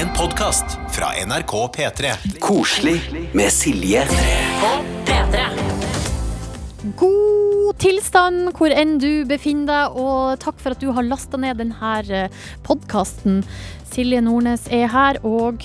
[0.00, 2.12] En podkast fra NRK P3.
[2.40, 3.00] Koselig
[3.32, 4.04] med Silje.
[5.04, 5.42] P3.
[6.96, 11.60] God tilstand hvor enn du befinner deg, og takk for at du har lasta ned
[11.60, 12.22] denne
[12.66, 13.42] podkasten.
[13.90, 15.64] Silje Nordnes er her, og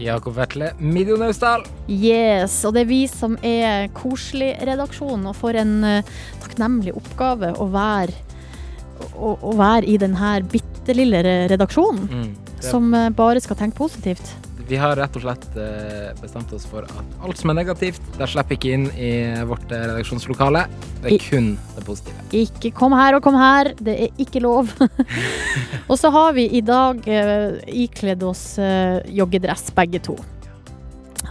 [0.00, 1.64] Jakob Vetle, Midio Naustdal.
[1.88, 6.12] yes, og det er vi som er Koselig-redaksjonen, og får en eh,
[6.44, 8.14] takknemlig oppgave å være,
[9.16, 12.30] å, å være i denne bitte lille redaksjonen, Mm.
[12.64, 14.32] Som eh, bare skal tenke positivt.
[14.70, 18.28] Vi har rett og slett eh, bestemt oss for at alt som er negativt, det
[18.30, 19.12] slipper ikke inn i
[19.48, 20.66] vårt eh, redaksjonslokale.
[21.00, 22.26] Det er kun det positive.
[22.38, 24.70] Ikke kom her og kom her, det er ikke lov.
[25.90, 27.02] og så har vi i dag
[27.66, 28.44] ikledd oss
[29.10, 30.18] joggedress begge to.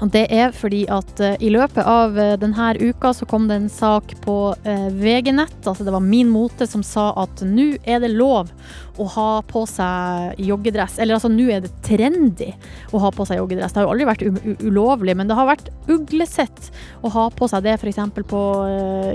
[0.08, 3.70] Det er fordi at eh, i løpet av eh, denne uka så kom det en
[3.72, 8.14] sak på eh, VG-nett, altså det var Min Mote som sa at nå er det
[8.14, 8.54] lov
[9.00, 10.98] å ha på seg joggedress.
[11.00, 12.52] Eller altså nå er det trendy
[12.96, 13.76] å ha på seg joggedress.
[13.76, 16.72] Det har jo aldri vært ulovlig, men det har vært uglesett
[17.04, 18.02] å ha på seg det f.eks.
[18.28, 18.44] på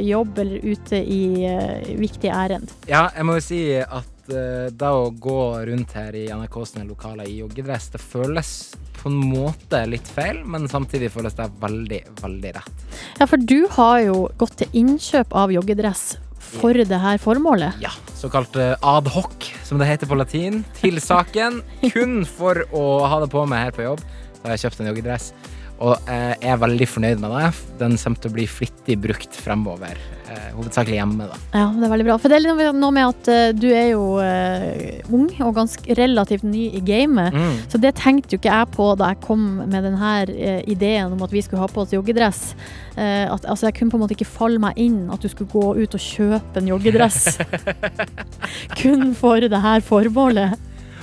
[0.04, 1.22] jobb eller ute i
[2.00, 2.72] viktige ærend.
[2.88, 6.86] Ja, jeg må jo si at eh, det å gå rundt her i NRK sine
[6.88, 8.50] lokaler i joggedress, det føles
[8.98, 12.84] på en måte litt feil, men samtidig føles det veldig, veldig rett.
[13.20, 16.14] Ja, for du har jo gått til innkjøp av joggedress
[16.54, 17.80] for det her formålet.
[17.82, 21.62] Ja, såkalt eh, ad hoc, som det heter på latin, til saken.
[21.94, 24.04] Kun for å ha det på meg her på jobb.
[24.40, 25.32] Da har jeg kjøpt en joggedress.
[25.82, 27.46] Og eh, jeg er veldig fornøyd med det.
[27.80, 29.98] Den kommer til å bli flittig brukt fremover.
[30.24, 31.36] Eh, hovedsakelig hjemme, da.
[31.52, 32.14] Ja, det er veldig bra.
[32.16, 36.44] For det er noe med- at eh, du er jo eh, ung og ganske relativt
[36.48, 37.34] ny i gamet.
[37.34, 37.58] Mm.
[37.68, 41.30] Så det tenkte jo ikke jeg på da jeg kom med denne ideen om at
[41.30, 42.54] vi skulle ha på oss joggedress.
[42.96, 45.74] At, altså, jeg kunne på en måte ikke falle meg inn at du skulle gå
[45.82, 47.38] ut og kjøpe en joggedress.
[48.80, 50.56] Kun for det her formålet.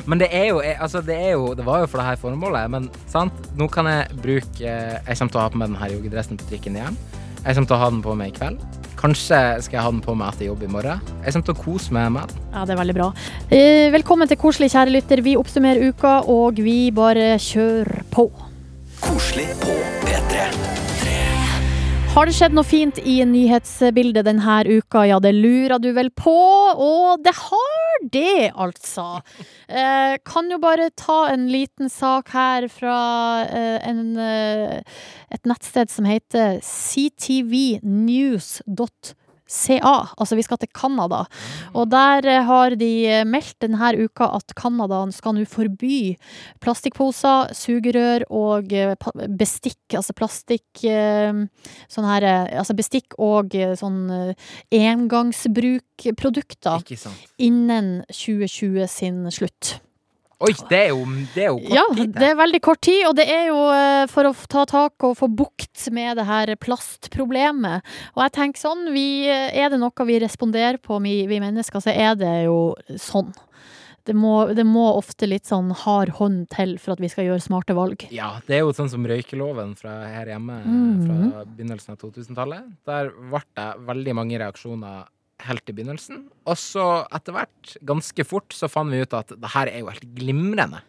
[0.10, 2.70] Men det er jo, altså det er jo Det var jo for det her formålet,
[2.74, 3.34] men sant?
[3.54, 6.80] Nå kan jeg bruke Jeg kommer til å ha på meg denne joggedressen på trikken
[6.80, 6.98] igjen.
[7.46, 8.81] Jeg kommer til å ha den på meg i kveld.
[9.02, 11.02] Kanskje skal jeg ha den på meg etter jobb i morgen.
[11.24, 12.44] Jeg kommer til å kose meg med den.
[12.54, 13.08] Ja, det er veldig bra.
[13.50, 15.24] Eh, velkommen til Koselig, kjære lytter.
[15.26, 18.30] Vi oppsummerer uka, og vi bare kjører på.
[19.02, 19.74] Koselig på
[20.06, 20.46] P3.
[22.12, 25.06] Har det skjedd noe fint i nyhetsbildet denne uka?
[25.08, 26.34] Ja, det lurer du vel på?
[26.76, 29.22] Og det har det, altså.
[29.72, 32.96] Eh, kan jo bare ta en liten sak her fra
[33.48, 34.82] eh, en, eh,
[35.32, 36.58] et nettsted som heter
[39.52, 40.08] ctvnews.ca.
[40.18, 41.26] Altså, vi skal til Canada.
[41.74, 46.16] Og der eh, har de eh, meldt denne uka at Canada skal nå forby
[46.64, 48.96] plastikkposer, sugerør og eh,
[49.28, 52.24] bestikk, altså plastikk Sånn her
[52.62, 54.10] Altså bestikk og sånn
[54.74, 56.82] engangsbrukprodukter
[57.42, 59.82] innen 2020 sin slutt.
[60.42, 61.04] Oi, det er jo,
[61.36, 62.14] det er jo kort Ja, tid.
[62.16, 65.14] det er veldig kort tid, og det er jo eh, for å ta tak og
[65.20, 67.86] få bukt med det her plastproblemet.
[68.16, 71.80] Og jeg tenker sånn, vi, eh, er det noe vi responderer på, vi, vi mennesker,
[71.84, 73.32] så er det jo sånn.
[74.04, 77.44] Det må, det må ofte litt sånn hard hånd til for at vi skal gjøre
[77.46, 78.08] smarte valg.
[78.10, 81.06] Ja, det er jo sånn som røykeloven fra her hjemme Mhm.
[81.06, 82.64] fra begynnelsen av 2000-tallet.
[82.90, 85.06] Der ble det veldig mange reaksjoner
[85.48, 86.26] helt i begynnelsen.
[86.46, 89.92] Og så etter hvert, ganske fort, så fant vi ut at det her er jo
[89.94, 90.82] helt glimrende.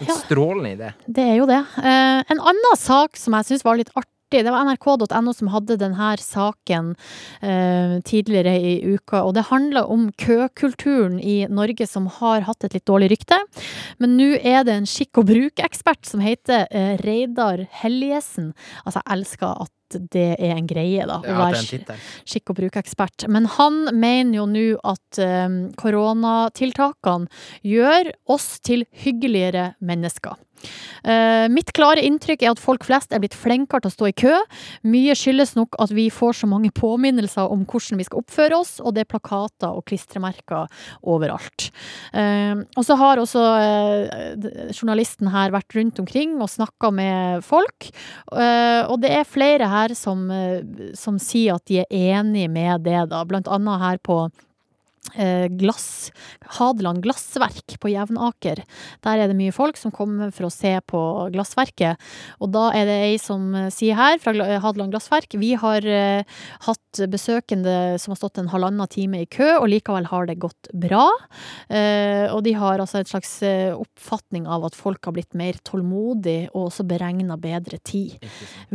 [0.00, 0.14] En Ja.
[0.14, 0.92] strålende idé.
[1.06, 1.60] Det er jo det.
[1.78, 5.76] Eh, en annen sak som jeg syns var litt artig, det var nrk.no som hadde
[5.76, 6.92] denne saken
[7.42, 9.24] eh, tidligere i uka.
[9.26, 13.36] Og det handla om køkulturen i Norge som har hatt et litt dårlig rykte.
[13.98, 18.52] Men nå er det en skikk og bruk-ekspert som heter eh, Reidar Helliesen.
[18.86, 19.70] Altså, jeg elsker at
[20.12, 21.20] det er en greie, da.
[21.20, 21.62] å være
[22.24, 23.26] skikk- og brukekspert.
[23.28, 27.30] Men han mener jo nå at um, koronatiltakene
[27.66, 30.38] gjør oss til hyggeligere mennesker.
[31.00, 34.16] Uh, mitt klare inntrykk er at folk flest er blitt flinkere til å stå i
[34.22, 34.34] kø.
[34.92, 38.74] Mye skyldes nok at vi får så mange påminnelser om hvordan vi skal oppføre oss,
[38.84, 40.68] og det er plakater og klistremerker
[41.00, 41.70] overalt.
[42.12, 47.88] Uh, og så har også uh, journalisten her vært rundt omkring og snakka med folk,
[48.30, 53.10] og det er flere her som, eh, som sier at de er enig med det,
[53.10, 53.24] da.
[53.24, 54.30] Blant annet her på
[55.60, 56.12] glass,
[56.58, 58.60] Hadeland glassverk på Jevnaker.
[59.02, 61.00] Der er det mye folk som kommer for å se på
[61.34, 62.00] glassverket.
[62.40, 66.38] Og da er det ei som eh, sier her, fra Hadeland glassverk, vi har eh,
[66.66, 70.70] hatt besøkende som har stått en halvannen time i kø, og likevel har det gått
[70.72, 71.06] bra.
[71.68, 75.58] Eh, og de har altså en slags eh, oppfatning av at folk har blitt mer
[75.66, 78.20] tålmodig, og også beregna bedre tid.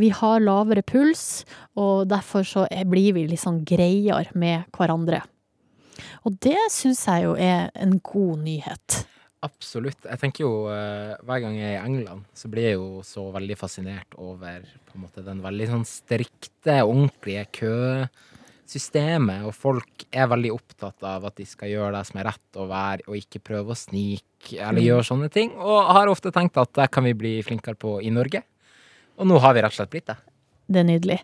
[0.00, 1.44] Vi har lavere puls,
[1.76, 5.22] og derfor så blir vi litt sånn greiere med hverandre.
[6.24, 9.06] Og det syns jeg jo er en god nyhet.
[9.46, 10.00] Absolutt.
[10.08, 13.26] Jeg tenker jo eh, Hver gang jeg er i England, så blir jeg jo så
[13.34, 19.44] veldig fascinert over på en måte den veldig sånn strikte, ordentlige køsystemet.
[19.46, 22.66] Og folk er veldig opptatt av at de skal gjøre det som er rett å
[22.70, 24.86] være, og ikke prøve å snike eller Mm.
[24.88, 25.52] gjøre sånne ting.
[25.58, 28.42] Og har ofte tenkt at det kan vi bli flinkere på i Norge.
[29.18, 30.16] Og nå har vi rett og slett blitt det.
[30.68, 31.20] Det er nydelig.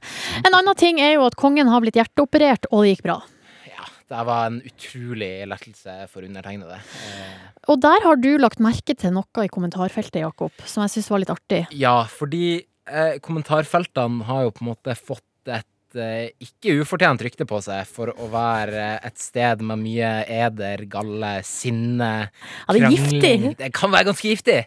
[0.46, 3.22] En annen ting er jo at kongen har blitt hjerteoperert, og det gikk bra.
[4.12, 6.76] Det var en utrolig lettelse for undertegnede.
[7.08, 11.08] Eh, Og der har du lagt merke til noe i kommentarfeltet, Jakob, som jeg syns
[11.14, 11.62] var litt artig.
[11.72, 12.60] Ja, fordi
[12.90, 17.88] eh, kommentarfeltene har jo på en måte fått et eh, ikke ufortjent rykte på seg
[17.88, 22.12] for å være et sted med mye eder, galle, sinne,
[22.66, 23.34] Ja, det er giftig.
[23.60, 24.60] Det kan være ganske giftig.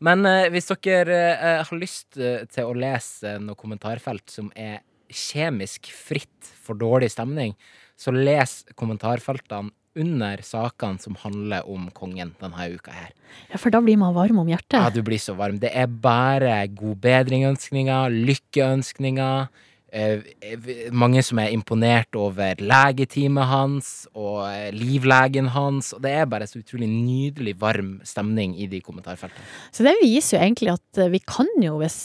[0.00, 4.80] Men eh, hvis dere eh, har lyst eh, til å lese noe kommentarfelt som er
[5.08, 7.54] kjemisk fritt for dårlig stemning,
[7.98, 13.14] så les kommentarfeltene under sakene som handler om kongen denne uka her.
[13.50, 14.78] Ja, for da blir man varm om hjertet?
[14.78, 15.58] Ja, du blir så varm.
[15.58, 19.48] Det er bare god bedring-ønskninger, lykkeønskninger.
[19.88, 25.94] Eh, eh, mange som er imponert over legeteamet hans og eh, livlegen hans.
[25.96, 29.48] Og det er bare så utrolig nydelig varm stemning i de kommentarfeltene.
[29.72, 32.00] Så det viser jo egentlig at vi kan jo hvis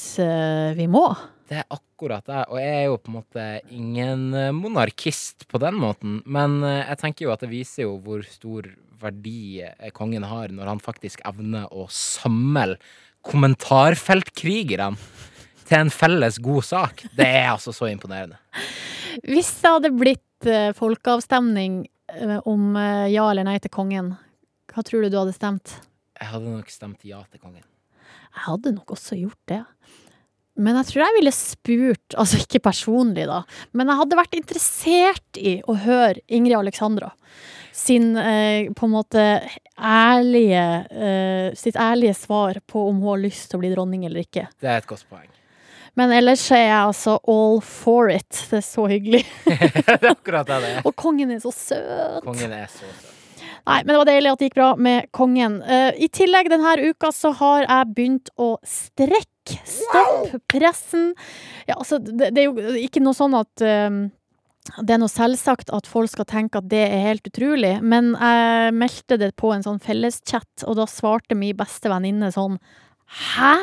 [0.79, 1.05] vi må.
[1.49, 2.41] Det er akkurat det.
[2.49, 6.83] Og jeg er jo på en måte ingen eh, monarkist på den måten, men eh,
[6.87, 8.69] jeg tenker jo at det viser jo hvor stor
[9.03, 12.79] verdi eh, kongen har når han faktisk evner å samle
[13.27, 14.99] kommentarfeltkrigerne
[15.63, 17.05] til en felles god sak.
[17.15, 18.39] Det er altså så imponerende.
[19.31, 20.21] Hvis det hadde blitt
[20.75, 21.85] folkeavstemning
[22.49, 22.75] om
[23.07, 24.09] ja eller nei til kongen,
[24.73, 25.77] hva tror du du hadde stemt?
[26.19, 27.63] Jeg hadde nok stemt ja til kongen.
[28.33, 29.61] Jeg hadde nok også gjort det.
[30.55, 33.41] Men jeg tror jeg ville spurt, altså ikke personlig da,
[33.73, 37.13] men jeg hadde vært interessert i å høre Ingrid Alexandra
[37.73, 39.21] sin eh, på en måte
[39.81, 44.27] ærlige, eh, sitt ærlige svar på om hun har lyst til å bli dronning eller
[44.27, 44.45] ikke.
[44.61, 45.25] Det er et godt poeng.
[45.97, 48.29] Men ellers er jeg altså all for it.
[48.51, 49.23] Det er så hyggelig.
[49.49, 50.85] det er akkurat det det er.
[50.89, 52.23] Og kongen er så søt.
[52.25, 53.09] Kongen er så søt.
[53.63, 55.61] Nei, men det var deilig at det gikk bra med kongen.
[55.63, 59.32] Eh, I tillegg denne uka så har jeg begynt å strekke.
[59.49, 61.13] Stopp pressen.
[61.67, 64.05] Ja, altså, det, det er jo ikke noe sånn at um,
[64.79, 68.75] det er noe selvsagt at folk skal tenke at det er helt utrolig, men jeg
[68.79, 72.55] meldte det på en sånn felleschat, og da svarte min beste venninne sånn
[73.13, 73.53] Hæ?!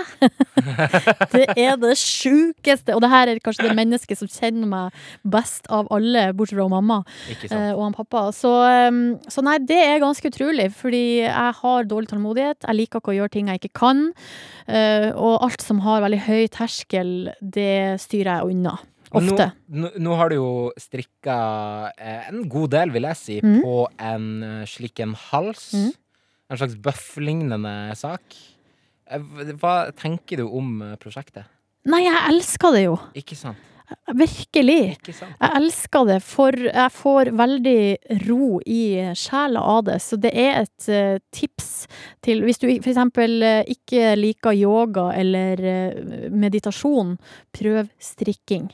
[1.34, 2.94] det er det sjukeste!
[2.94, 6.68] Og det her er kanskje det mennesket som kjenner meg best av alle, bortsett fra
[6.70, 7.00] mamma
[7.48, 8.28] eh, og han pappa.
[8.36, 8.52] Så,
[8.90, 9.00] um,
[9.30, 12.62] så nei, det er ganske utrolig, fordi jeg har dårlig tålmodighet.
[12.68, 14.04] Jeg liker ikke å gjøre ting jeg ikke kan.
[14.70, 18.76] eh, og alt som har veldig høy terskel, det styrer jeg unna.
[19.10, 19.48] Ofte.
[19.74, 21.40] Nå, nå, har du jo strikka
[21.98, 23.58] eh, en god del, vil jeg si, mm.
[23.64, 23.80] på
[24.12, 24.30] en
[24.70, 25.72] slik en hals.
[25.74, 25.90] Mm.
[26.50, 28.38] En slags bøff-lignende sak.
[29.10, 31.48] Eh, Hva tenker du om eh, prosjektet?
[31.90, 32.96] Nei, jeg elsker det jo.
[33.16, 33.58] Ikke sant?
[34.10, 34.96] Virkelig.
[35.06, 37.82] Jeg elsker det, for jeg får veldig
[38.26, 38.82] ro i
[39.18, 39.98] sjela av det.
[40.02, 41.68] Så det er et eh, tips
[42.24, 47.16] til Hvis du eksempel eh, ikke liker yoga eller eh, meditasjon,
[47.54, 48.68] prøv strikking.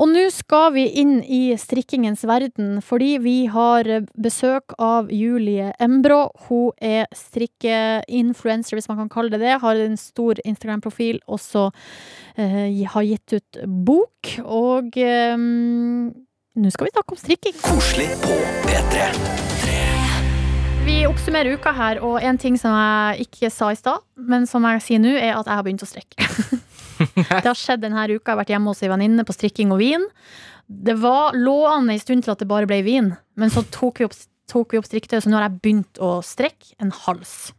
[0.00, 3.88] Og nå skal vi inn i strikkingens verden, fordi vi har
[4.20, 6.22] besøk av Julie Embrå.
[6.48, 9.58] Hun er strikkeinfluencer, hvis man kan kalle det det.
[9.62, 11.68] Har en stor Instagram-profil, også
[12.36, 14.34] eh, har gitt ut bok.
[14.50, 16.10] Og um,
[16.58, 17.54] nå skal vi snakke om strikking.
[17.62, 18.34] Koselig på
[18.66, 19.04] P3.
[20.82, 24.66] Vi oppsummerer uka her, og en ting som jeg ikke sa i stad, men som
[24.66, 26.26] jeg sier nå, er at jeg har begynt å strikke.
[27.30, 28.16] det har skjedd denne uka.
[28.18, 30.08] Jeg har vært hjemme hos ei venninne på strikking og vin.
[30.66, 34.10] Det var, lå an stund til at det bare ble vin, men så tok vi
[34.10, 34.18] opp,
[34.50, 37.52] tok vi opp strikketøy, så nå har jeg begynt å strekke en hals.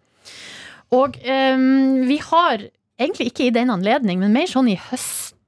[0.91, 2.67] Og um, vi har,
[3.00, 4.79] egentlig ikke i den anledning, men mer sånn i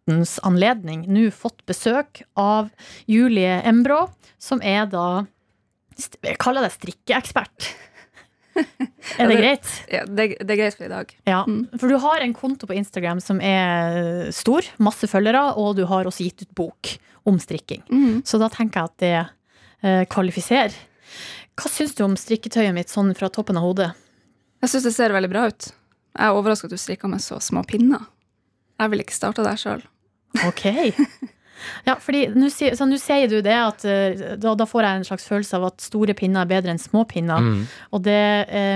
[0.07, 2.69] høstens anledning, nå fått besøk av
[3.07, 5.25] Julie Embrå, som er da
[6.23, 7.67] Jeg kaller deg strikkeekspert.
[9.17, 9.67] Er det greit?
[9.89, 11.13] Ja, det, det er greit for i dag.
[11.25, 11.67] Ja, Mm.
[11.79, 16.05] for du har en konto på Instagram som er stor, masse følgere, og du har
[16.05, 16.91] også gitt ut bok
[17.25, 17.83] om strikking.
[18.25, 19.13] Så da tenker jeg at det
[19.89, 20.73] eh, kvalifiserer.
[21.57, 23.91] Hva syns du om strikketøyet mitt sånn fra toppen av hodet?
[24.63, 25.69] Jeg syns det ser veldig bra ut.
[26.13, 28.05] Jeg er overraska at du strikker med så små pinner.
[28.81, 29.81] Jeg ville ikke starta der sjøl.
[30.49, 30.65] Ok.
[31.87, 35.27] Ja, fordi nå sier, sier du det at eh, da, da får jeg en slags
[35.29, 37.43] følelse av at store pinner er bedre enn små pinner.
[37.43, 37.61] Mm.
[37.95, 38.23] Og det,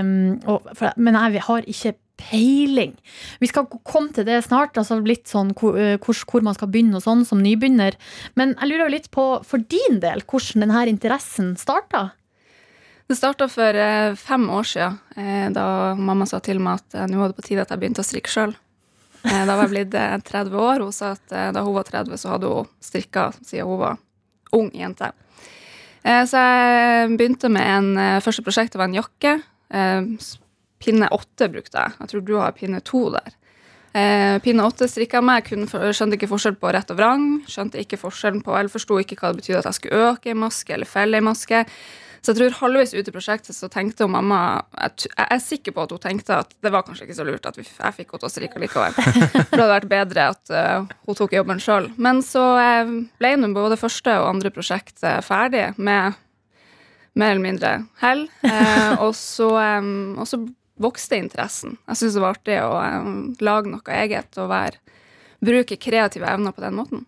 [0.01, 0.11] um,
[0.47, 2.95] og, for, men jeg har ikke peiling.
[3.39, 6.97] Vi skal komme til det snart, altså litt sånn hvor, eh, hvor, man skal begynne
[6.97, 7.97] og sånn som nybegynner.
[8.39, 12.09] Men jeg lurer jo litt på, for din del, hvordan denne interessen starta?
[13.07, 17.21] Det starta for eh, fem år siden, eh, da mamma sa til meg at nå
[17.21, 18.57] var det på tide at jeg begynte å strikke sjøl.
[19.27, 20.83] Eh, da var jeg blitt eh, 30 år.
[20.85, 23.97] Hun sa at eh, da hun var 30, så hadde hun strikka siden hun var
[24.55, 25.11] ung jente.
[26.03, 29.33] Eh, så jeg begynte med en eh, første prosjekt, det var en jakke.
[29.73, 30.29] Eh,
[30.83, 31.99] pinne åtte brukte jeg.
[31.99, 33.35] Jeg tror du har pinne to der.
[33.97, 35.47] Eh, pinne åtte strikka med.
[35.49, 35.67] Jeg
[35.97, 37.29] skjønte ikke forskjell på rett og vrang.
[37.49, 40.43] Skjønte ikke forskjellen på, eller forsto ikke hva det betydde at jeg skulle øke en
[40.43, 41.63] maske eller felle en maske.
[42.21, 44.39] Så jeg tror halvveis ut i prosjektet så tenkte hun mamma
[44.73, 47.49] jeg, jeg er sikker på at hun tenkte at det var kanskje ikke så lurt
[47.49, 48.95] at vi, jeg fikk å strikke likevel.
[49.49, 51.91] For det hadde vært bedre at uh, hun tok jobben sjøl.
[52.01, 56.17] Men så eh, ble nå både første og andre prosjekt eh, ferdig med
[57.17, 58.27] mer eller mindre hell.
[58.45, 60.39] Eh, og, så, um, og så
[60.81, 61.77] vokste interessen.
[61.89, 64.81] Jeg syntes det var artig å um, lage noe eget og være,
[65.43, 67.05] bruke kreative evner på den måten.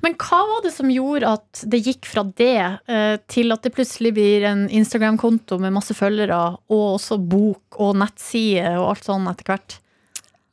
[0.00, 2.56] Men hva var det som gjorde at det gikk fra det
[2.90, 6.38] eh, til at det plutselig blir en Instagram-konto med masse følgere,
[6.72, 9.78] og også bok og nettside og alt sånn etter hvert?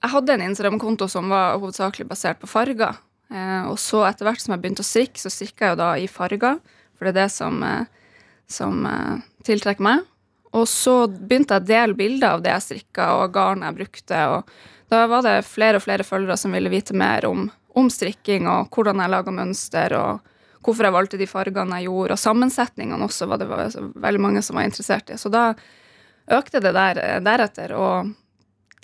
[0.03, 2.99] Jeg hadde en Instagram-konto som var hovedsakelig basert på farger.
[3.33, 5.89] Eh, og så etter hvert som jeg begynte å strikke, så strikka jeg jo da
[5.97, 6.61] i farger.
[6.97, 8.13] For det er det som, eh,
[8.47, 8.85] som
[9.47, 10.05] tiltrekker meg.
[10.55, 14.21] Og så begynte jeg å dele bilder av det jeg strikka, og garn jeg brukte.
[14.33, 18.47] Og da var det flere og flere følgere som ville vite mer om, om strikking,
[18.49, 20.21] og hvordan jeg laga mønster, og
[20.65, 22.15] hvorfor jeg valgte de fargene jeg gjorde.
[22.17, 25.19] Og sammensetningene også var det veldig mange som var interessert i.
[25.21, 25.51] Så da
[26.33, 27.71] økte det der, eh, deretter.
[27.77, 28.13] og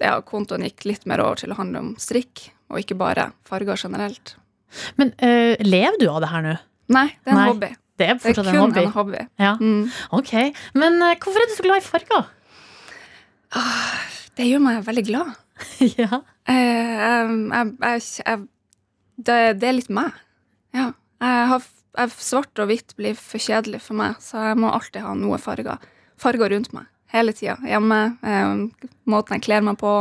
[0.01, 3.77] ja, kontoen gikk litt mer over til å handle om strikk, og ikke bare farger
[3.77, 4.35] generelt.
[4.97, 6.55] Men øh, lever du av det her nå?
[6.89, 7.49] Nei, det er en Nei.
[7.51, 7.69] hobby.
[8.01, 8.81] Det er Det er kun en hobby.
[8.81, 9.19] en hobby.
[9.39, 9.91] Ja, Mm.
[10.11, 10.33] ok.
[10.73, 12.25] Men eh, hvorfor er du så glad i farger?
[14.35, 15.33] Det gjør meg veldig glad.
[16.01, 16.21] ja.
[16.49, 18.39] Eh, jeg, jeg, jeg,
[19.15, 20.15] det, det er litt meg.
[20.75, 20.91] Ja.
[21.23, 21.67] Jeg har,
[21.99, 25.39] jeg, svart og hvitt blir for kjedelig for meg, så jeg må alltid ha noe
[25.41, 25.83] farger.
[26.19, 26.89] Farger rundt meg.
[27.13, 27.59] Hele tida.
[27.67, 27.99] Hjemme.
[28.25, 29.93] Eh, måten jeg kler meg på.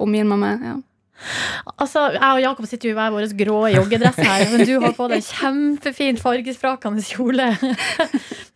[0.00, 0.64] Omgir meg med.
[0.64, 0.76] Ja.
[1.76, 4.94] Altså, Jeg og Jakob sitter jo i hver vår grå joggedress her, men du har
[4.96, 7.50] på deg kjempefin fargesprakende kjole.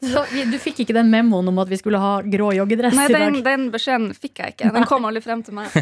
[0.05, 3.39] Så du fikk ikke den memoen om at vi skulle ha grå joggedress Nei, den,
[3.45, 4.73] den beskjeden fikk jeg ikke.
[4.75, 5.73] Den kom aldri frem til meg.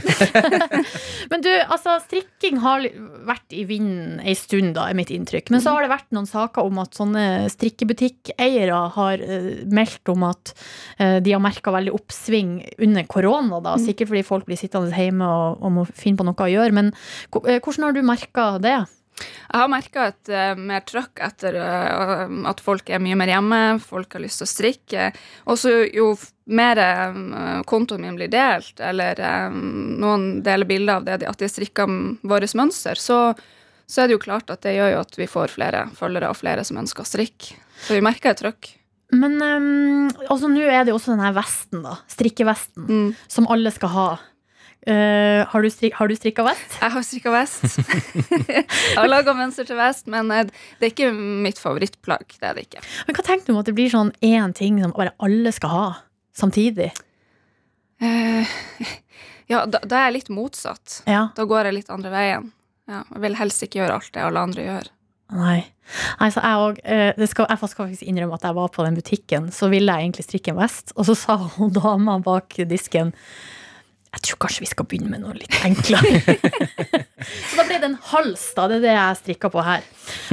[1.33, 2.87] Men du, altså, strikking har
[3.29, 5.51] vært i vinden ei stund, da, er mitt inntrykk.
[5.55, 10.27] Men så har det vært noen saker om at sånne strikkebutikkeiere har eh, meldt om
[10.29, 10.55] at
[10.99, 13.77] eh, de har merka veldig oppsving under korona, da.
[13.83, 16.72] Sikkert fordi folk blir sittende hjemme og, og må finne på noe å gjøre.
[16.73, 16.91] Men
[17.47, 18.81] eh, hvordan har du merka det?
[19.23, 23.59] Jeg har merka et uh, mer trøkk etter uh, at folk er mye mer hjemme,
[23.85, 25.09] folk har lyst til å strikke.
[25.53, 26.07] Og så jo
[26.51, 31.39] mer uh, kontoen min blir delt, eller eh, noen deler bilder av det, de- at
[31.45, 31.87] de strikker
[32.25, 33.21] våre vårt mønster, så,
[33.87, 36.41] så er det jo klart at det gjør jo at vi får flere følgere og
[36.41, 37.55] flere som ønsker å strikke.
[37.85, 38.73] Så vi merker et trøkk.
[39.13, 41.99] Men um, altså, nå er det jo også denne vesten, da.
[42.11, 43.11] Strikkevesten, Mm.
[43.29, 44.11] som alle skal ha.
[44.87, 46.73] Eh, har, du strik, har du strikka vest?
[46.81, 47.77] Jeg har strikka vest.
[48.59, 50.49] jeg har laga mønster til vest, men eh,
[50.81, 52.27] det er ikke mitt favorittplagg.
[52.35, 52.83] Det er det ikke.
[53.07, 55.75] Men hva tenker du om at det blir sånn én ting som bare alle skal
[55.75, 55.85] ha
[56.35, 56.91] samtidig?
[58.03, 58.43] Uh,
[59.53, 61.05] ja, da, da er jeg litt motsatt.
[61.07, 62.51] Ja, Da går jeg litt andre veien.
[62.91, 64.93] Ja, jeg vil helst ikke gjøre alt det alle andre gjør.
[65.39, 65.59] nei.
[66.19, 69.51] Altså, jeg, og, eh, skal, jeg skal faktisk innrømme at jeg var på den butikken,
[69.55, 73.15] så ville jeg egentlig strikke en vest, og så sa hun dama bak disken
[74.13, 76.21] jeg tror kanskje vi skal begynne med noe litt enklere.
[77.49, 78.67] så da ble det en hals, da.
[78.69, 79.87] Det er det jeg strikka på her.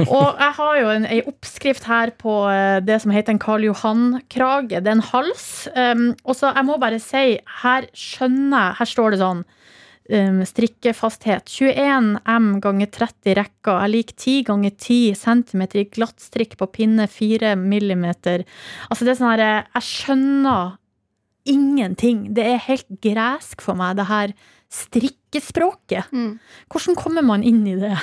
[0.04, 3.64] Og jeg har jo en, ei oppskrift her på eh, det som heter en Karl
[3.70, 4.82] Johan-krage.
[4.82, 5.46] Det er en hals.
[5.72, 9.40] Um, og så jeg må bare si, her skjønner jeg Her står det sånn
[10.12, 11.48] um, strikkefasthet.
[11.48, 13.80] 21 M ganger 30 rekker.
[13.80, 18.06] er lik 10 ganger 10 cm i glattstrikk på pinne 4 mm.
[18.20, 20.76] Altså det er sånn her Jeg skjønner
[21.50, 22.24] ingenting.
[22.36, 24.32] Det er helt gresk for meg, det her
[24.70, 26.10] strikkespråket.
[26.70, 27.94] Hvordan kommer man inn i det?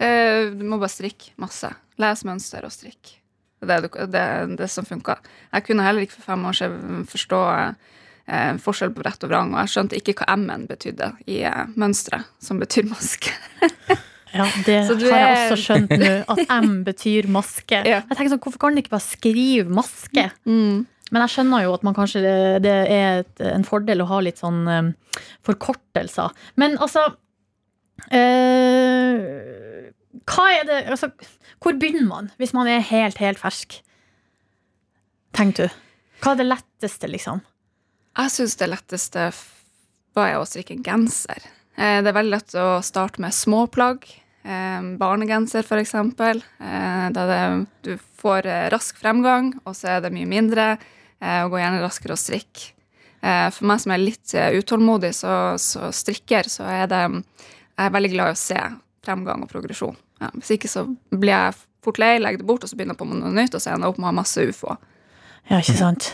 [0.00, 1.70] Uh, du må bare strikke masse.
[2.00, 3.16] Les mønster og strikk.
[3.60, 5.18] Det er det, det, er det som funka.
[5.52, 9.50] Jeg kunne heller ikke for fem år siden forstå eh, forskjell på rett og vrang,
[9.52, 13.34] og jeg skjønte ikke hva M-en betydde i eh, mønsteret, som betyr maske.
[14.30, 17.80] Ja, Det du har jeg er- også skjønt nå, at M betyr maske.
[17.90, 17.96] Ja.
[18.06, 20.28] Jeg tenker sånn, Hvorfor kan de ikke bare skrive maske?
[21.10, 22.22] Men jeg skjønner jo at man kanskje
[22.62, 24.90] det, er et, en fordel å ha litt sånn um,
[25.46, 26.30] forkortelser.
[26.60, 27.02] Men altså
[28.14, 29.18] uh,
[30.30, 31.10] Hva er det altså,
[31.60, 33.80] Hvor begynner man hvis man er helt, helt fersk?
[35.36, 35.78] Tenker du?
[36.20, 37.42] Hva er det letteste, liksom?
[38.18, 39.30] Jeg syns det letteste
[40.18, 41.44] var jeg å strikke genser.
[41.78, 44.08] Eh, Det er veldig lett å starte med småplagg.
[45.00, 46.42] Barnegenser, eksempel.
[46.60, 47.06] Eh,
[47.86, 50.66] du får rask fremgang, og så er det mye mindre
[51.20, 52.70] og går gjerne raskere å strikke.
[53.20, 57.88] Eh, for meg som er litt eh, utålmodig, så, så strikker, så er det Jeg
[57.88, 58.60] er veldig glad i å se
[59.04, 59.96] fremgang og progresjon.
[60.20, 63.00] Ja, hvis ikke så blir jeg fort lei, legger det bort, og så begynner jeg
[63.00, 64.76] på noe nytt, og så ender jeg opp med å ha masse ufo.
[65.48, 66.10] Ja, ikke sant.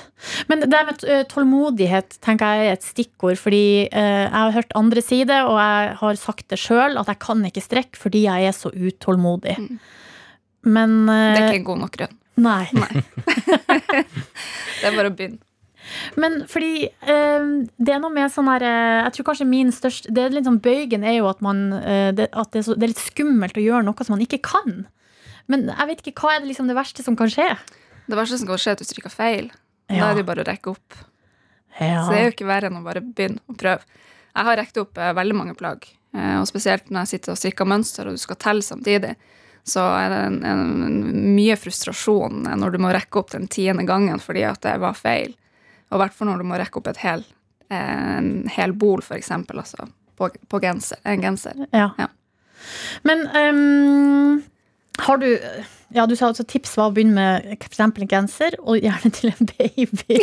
[0.48, 4.76] Men det med eh, tålmodighet tenker jeg er et stikkord, fordi eh, jeg har hørt
[4.78, 8.24] andre si det, og jeg har sagt det sjøl, at jeg kan ikke strekke fordi
[8.26, 9.58] jeg er så utålmodig.
[9.62, 9.82] Mm.
[10.66, 12.16] Men Det er eh, ikke en god nok grunn.
[12.36, 12.66] Nei.
[14.76, 15.40] Det er bare å begynne.
[16.18, 17.44] Men fordi eh,
[17.78, 20.48] det er noe med sånn her eh, Jeg tror kanskje min største Det er litt
[20.48, 23.02] sånn Bøygen er jo at man eh, det, At det er, så, det er litt
[23.04, 24.86] skummelt å gjøre noe som man ikke kan.
[25.50, 27.46] Men jeg vet ikke hva er det liksom det verste som kan skje.
[28.06, 29.52] Det verste som kan skje, er at du trykker feil.
[29.86, 30.96] Da er det jo bare å rekke opp.
[31.78, 32.02] Ja.
[32.02, 34.02] Så det er jo ikke verre enn å bare begynne å prøve.
[34.32, 37.68] Jeg har rekt opp eh, veldig mange plagg, og spesielt når jeg sitter og strikker
[37.68, 39.14] mønster og du skal telle samtidig,
[39.66, 40.66] så er det en, en,
[41.34, 45.34] mye frustrasjon når du må rekke opp den tiende gangen fordi at det var feil.
[45.90, 47.24] Og i hvert fall når du må rekke opp hel,
[47.70, 51.66] eh, en hel bol, eksempel, altså på, på genser, en genser.
[51.74, 51.90] Ja.
[51.98, 52.08] Ja.
[53.02, 54.42] Men um,
[54.98, 55.26] har du
[55.94, 57.80] Ja, du sa altså tips var å begynne med f.eks.
[57.82, 60.18] en genser, og gjerne til en baby.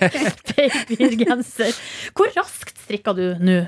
[0.54, 1.78] Babygenser.
[2.14, 3.62] Hvor raskt strikker du nå?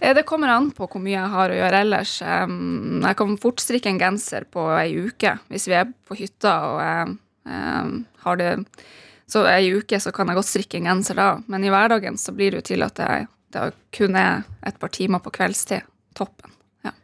[0.00, 2.18] Eh, Det kommer an på hvor mye jeg har å gjøre ellers.
[2.22, 6.80] Jeg kan fort strikke en genser på ei uke hvis vi er på hytta og
[6.82, 8.52] jeg har det
[9.28, 12.32] Så ei uke så kan jeg godt strikke en genser da, men i hverdagen så
[12.32, 15.84] blir det jo til at jeg, det kun er et par timer på kveldstid.
[16.16, 16.54] Toppen.
[16.86, 16.94] Ja.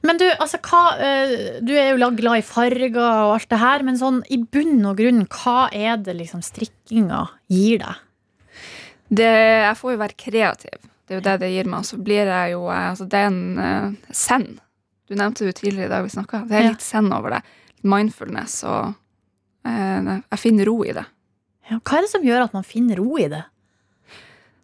[0.00, 3.84] Men du, altså, hva, eh, du er jo glad i farger og alt det her,
[3.84, 8.00] men sånn i bunn og grunn, hva er det liksom strikkinga gir deg?
[9.12, 9.28] Det,
[9.68, 10.90] jeg får jo være kreativ.
[11.06, 11.82] Det er jo det det gir meg.
[11.84, 14.56] Og så blir jeg jo eh, altså Det er en uh, send.
[15.06, 16.44] Du nevnte det tidligere i dag vi snakka.
[16.48, 16.70] Det er Ja.
[16.74, 17.42] litt send over det.
[17.86, 18.94] Mindfulness og
[19.66, 21.04] uh, Jeg finner ro i det.
[21.70, 23.44] Ja, hva er det som gjør at man finner ro i det?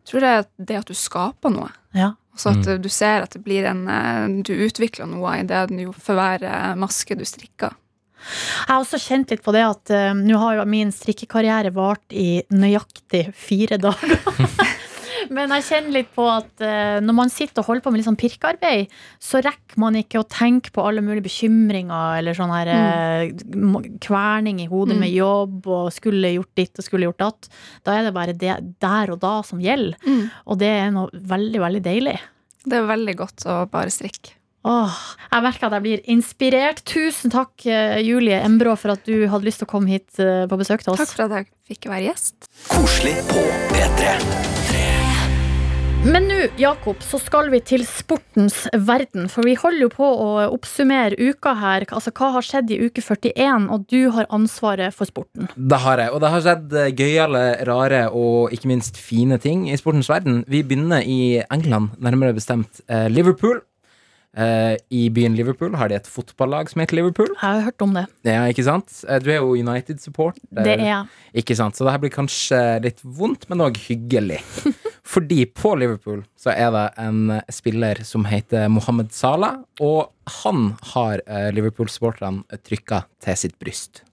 [0.03, 1.71] Jeg tror det er det at du skaper noe.
[1.95, 2.13] Ja.
[2.35, 5.63] Så at uh, du ser at det blir en uh, Du utvikler noe i det
[5.83, 7.77] jo for hver uh, maske du strikker.
[8.23, 12.15] Jeg har også kjent litt på det at uh, nå har jo min strikkekarriere vart
[12.15, 14.19] i nøyaktig fire dager.
[15.31, 18.09] Men jeg kjenner litt på at eh, når man sitter og holder på med litt
[18.09, 22.73] sånn pirkearbeid, så rekker man ikke å tenke på alle mulige bekymringer eller sånn her
[22.75, 23.99] mm.
[24.03, 25.01] kverning i hodet Mm.
[25.01, 27.49] med jobb og skulle gjort ditt og skulle gjort datt.
[27.87, 29.97] Da er det bare det der og da som gjelder.
[30.47, 32.19] Og det er noe veldig, veldig deilig.
[32.67, 34.37] Det er veldig godt å bare strikke.
[34.63, 34.99] Åh,
[35.33, 36.85] jeg merker at jeg blir inspirert.
[36.87, 40.47] Tusen takk, eh, Julie Embrå, for at du hadde lyst til å komme hit eh,
[40.47, 41.03] på besøk til oss.
[41.03, 42.47] Takk for at jeg fikk være gjest.
[42.71, 43.43] Koselig på
[43.75, 44.62] P3.
[46.03, 49.29] Men nå, Jakob, så skal vi til sportens verden.
[49.31, 51.87] For vi holder jo på å oppsummere uka her.
[51.95, 55.47] Altså hva har skjedd i uke 41, og du har ansvaret for sporten.
[55.55, 59.69] Det har jeg, og det har skjedd eh, gøyale, rare og ikke minst fine ting
[59.71, 60.43] i sportens verden.
[60.51, 63.63] Vi begynner i England, nærmere bestemt eh, Liverpool.
[64.33, 67.29] Eh, I byen Liverpool har de et fotballag som heter Liverpool.
[67.35, 68.07] Jeg har hørt om det.
[68.25, 68.95] Ja, ikke sant?
[69.09, 70.39] Eh, Du er jo United-support.
[70.51, 71.11] Det er jeg.
[71.43, 71.77] Ikke sant?
[71.77, 74.41] Så det her blir kanskje litt vondt, men òg hyggelig.
[75.13, 80.77] Fordi på Liverpool så er det en eh, spiller som heter Mohammed Salah, og han
[80.95, 81.21] har
[81.53, 84.05] Liverpool-supporterne trykka til sitt bryst.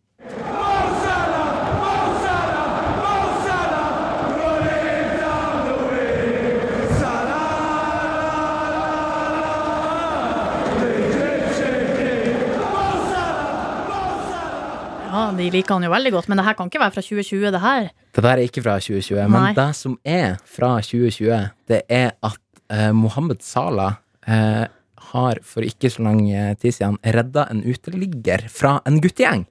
[15.20, 17.50] Ja, De liker han jo veldig godt, men det her kan ikke være fra 2020,
[17.52, 17.88] det her.
[18.16, 22.40] Det der er ikke fra 2020, men det som er fra 2020, det er at
[22.72, 24.64] eh, Mohammed Salah eh,
[25.10, 29.44] har for ikke så lang eh, tid siden redda en uteligger fra en guttegjeng.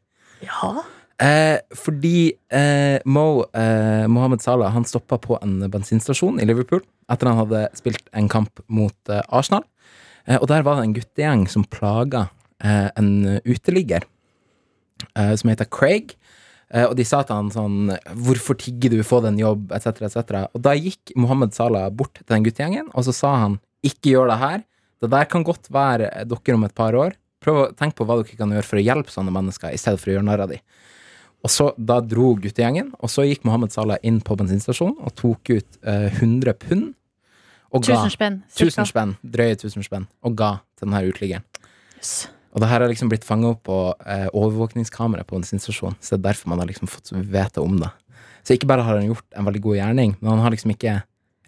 [0.46, 0.72] Ja.
[1.20, 6.80] Eh, fordi eh, Mo, eh, Mohammed Salah han stoppa på en bensinstasjon i Liverpool
[7.12, 9.68] etter han hadde spilt en kamp mot eh, Arsenal.
[10.24, 14.02] Eh, og der var det en guttegjeng som plaga en uteligger
[15.14, 16.16] som heter Craig.
[16.68, 19.02] Eh, og de sa til han sånn 'Hvorfor tigger du?
[19.02, 20.48] Få deg en jobb?' etc., etc.
[20.54, 24.28] Og da gikk Mohammed Salah bort til den guttegjengen, og så sa han 'Ikke gjør
[24.28, 24.64] det her.
[25.00, 27.14] Det der kan godt være dere om et par år.
[27.40, 30.00] Prøv å tenke på hva dere kan gjøre for å hjelpe sånne mennesker, i stedet
[30.00, 30.60] for å gjøre narr av dem.'
[31.44, 35.50] Og så Da dro guttegjengen, og så gikk Mohammed Salah inn på bensinstasjonen og tok
[35.50, 36.94] ut eh, 100 pund.
[37.72, 38.42] Og ga tusen spenn.
[38.48, 38.82] cirka.
[38.82, 41.44] 1000 spenn, drøye 1000 spenn, og ga til denne uteliggeren.
[41.98, 42.28] Yes.
[42.54, 46.20] Og det her har liksom blitt fanga opp på eh, overvåkningskamera på bensinstasjonen, så det
[46.22, 47.90] er derfor man har liksom fått vite om det.
[48.46, 51.00] Så ikke bare har han gjort en veldig god gjerning, men han har liksom ikke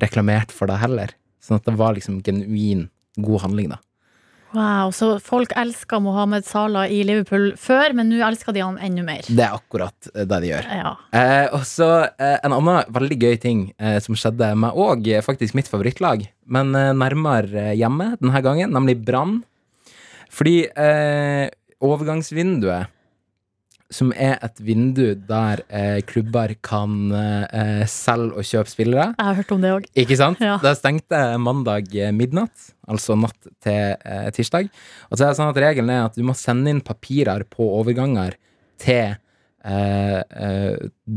[0.03, 1.15] reklamert for det heller.
[1.41, 3.81] Sånn at det var liksom genuin god handling, da.
[4.51, 9.05] Wow, så folk elska Mohammed Salah i Liverpool før, men nå elsker de han enda
[9.07, 9.23] mer.
[9.29, 10.71] Det er akkurat eh, det de gjør.
[10.81, 10.95] Ja.
[11.15, 15.55] Eh, og så eh, en annen veldig gøy ting eh, som skjedde med òg faktisk
[15.55, 19.39] mitt favorittlag, men eh, nærmere hjemme denne gangen, nemlig Brann.
[20.31, 21.49] Fordi eh,
[21.83, 22.97] overgangsvinduet,
[23.91, 29.39] som er et vindu der eh, klubber kan eh, selge og kjøpe spillere Jeg har
[29.41, 29.89] hørt om det òg.
[29.99, 30.39] ikke sant?
[30.39, 30.61] Ja.
[30.63, 34.71] Det stengte mandag midnatt, altså natt til eh, tirsdag.
[35.11, 37.67] Og så er det sånn at regelen er at du må sende inn papirer på
[37.81, 38.39] overganger
[38.79, 40.77] til eh, eh,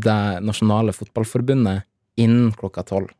[0.09, 1.85] det nasjonale fotballforbundet
[2.25, 3.13] innen klokka tolv.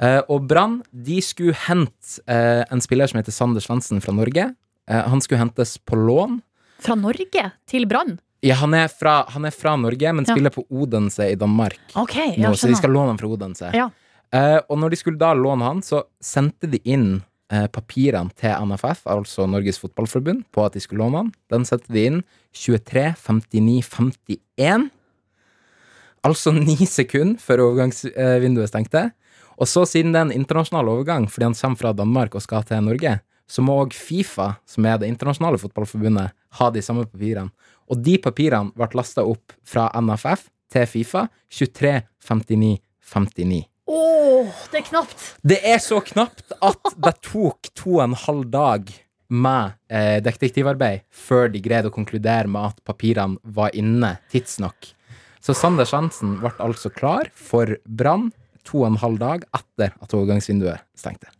[0.00, 4.54] Eh, og Brann de skulle hente en spiller som heter Sander Svendsen fra Norge.
[4.90, 6.40] Eh, han skulle hentes på lån.
[6.80, 8.18] Fra Norge til Brann?
[8.42, 10.32] Ja, han er fra, han er fra Norge, men Ja.
[10.34, 13.70] spiller på Odense i Danmark OK, nå, ja, så de skal låne han fra Odense.
[13.76, 13.90] Ja.
[14.32, 17.22] Eh, og når de skulle da låne han, så sendte de inn
[17.52, 21.32] eh, papirene til NFF, altså Norges Fotballforbund, på at de skulle låne han.
[21.50, 22.22] Den sendte de inn
[22.54, 24.90] 23, 59, 51.
[26.24, 29.10] Altså ni sekunder før overgangsvinduet stengte.
[29.60, 32.64] Og så, siden det er en internasjonal overgang, fordi han kommer fra Danmark og skal
[32.64, 33.18] til Norge,
[33.50, 37.50] så må òg Fifa, som er det internasjonale fotballforbundet, ha de samme papirene.
[37.90, 42.78] Og de papirene ble lasta opp fra NFF til Fifa 23, 59,
[43.10, 43.64] 59.
[43.90, 45.24] Åh, det er knapt!
[45.42, 48.92] Det er så knapt at det tok to og en halv dag
[49.30, 54.92] med eh, detektivarbeid før de greide å konkludere med at papirene var inne tidsnok.
[55.42, 58.30] Så Sander Svendsen ble altså klar for Brann
[58.66, 61.30] to og en halv dag etter at overgangsvinduet stengte.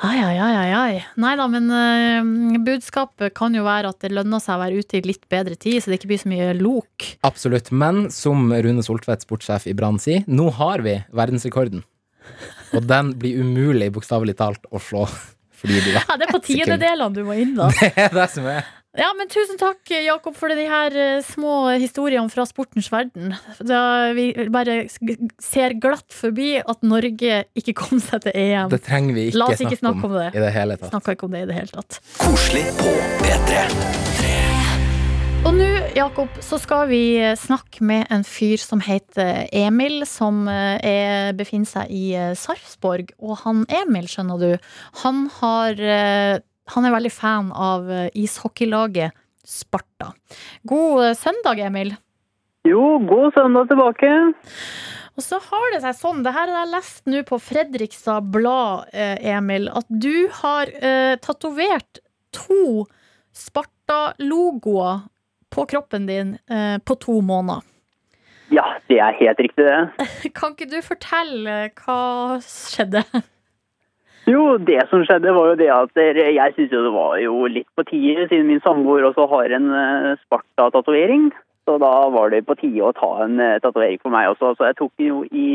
[0.00, 1.04] Ai, ai, ai, ai.
[1.20, 4.98] Nei da, men uh, budskapet kan jo være at det lønner seg å være ute
[4.98, 7.08] i litt bedre tid, så det ikke blir så mye lok.
[7.28, 7.70] Absolutt.
[7.70, 11.84] Men som Rune Soltvedt, sportssjef i Brann, sier, nå har vi verdensrekorden.
[12.72, 15.06] Og den blir umulig, bokstavelig talt, å slå.
[15.62, 17.68] Fordi du Ja, det er på tiendedelene du må inn, da.
[17.82, 18.66] Det er det som er.
[18.92, 23.32] Ja, men tusen takk, Jakob, for de her eh, små historiene fra sportens verden.
[23.64, 24.82] Da vi bare
[25.40, 28.68] ser glatt forbi at Norge ikke kom seg til EM.
[28.68, 30.28] Det trenger vi ikke, La oss ikke snakke om det.
[30.36, 30.92] i det hele tatt.
[30.92, 32.02] Snakka ikke om det i det hele tatt.
[32.20, 32.92] Koselig på
[33.24, 33.64] P3.
[35.42, 40.44] Og nå, Jakob, så skal vi eh, snakke med en fyr som heter Emil, som
[40.52, 43.16] eh, er, befinner seg i Sarpsborg.
[43.24, 45.80] Og han Emil, skjønner du, han, har,
[46.70, 49.12] han er veldig fan av eh, ishockeylaget
[49.44, 50.12] Sparta.
[50.62, 51.94] God eh, søndag, Emil.
[52.68, 54.10] Jo, god søndag tilbake.
[55.12, 58.88] Og så har det seg sånn, det her har jeg lest nå på Fredrikstad Blad,
[58.94, 62.00] eh, Emil, at du har eh, tatovert
[62.32, 62.86] to
[63.36, 65.02] Sparta-logoer
[65.52, 67.66] på kroppen din eh, på to måneder.
[68.52, 70.06] Ja, det er helt riktig det.
[70.38, 72.00] Kan ikke du fortelle hva
[72.44, 73.04] skjedde?
[74.32, 77.68] Jo, det som skjedde var jo det at jeg synes jo det var jo litt
[77.76, 81.32] på tide, siden min samboer også har en eh, Sparta-tatovering.
[81.66, 84.54] Så da var det på tide å ta en uh, tatovering for meg også.
[84.58, 85.50] Så jeg tok den jo i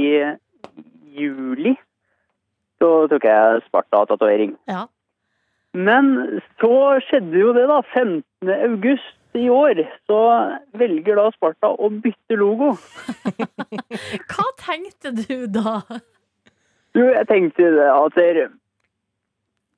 [1.18, 1.74] juli.
[2.80, 4.56] Så tok jeg Sparta-tatovering.
[4.72, 4.86] Ja.
[5.76, 6.74] Men så
[7.10, 7.82] skjedde jo det, da.
[7.92, 8.24] 15.
[8.70, 9.84] august i år.
[10.08, 10.20] Så
[10.80, 12.72] velger da Sparta å bytte logo.
[14.32, 15.82] Hva tenkte du da?
[16.98, 18.16] Jo, jeg tenkte det at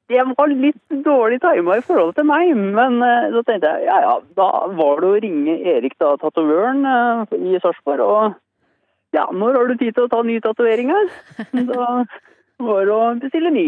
[0.09, 4.15] Jeg var litt dårlig tima i forhold til meg, men da tenkte jeg ja, ja,
[4.39, 8.39] da var det å ringe Erik, da, tatovøren eh, i Sarpsborg, og
[9.15, 11.13] ja, når har du tid til å ta ny tatovering her?
[11.69, 11.85] Da
[12.59, 13.67] var det å bestille ny.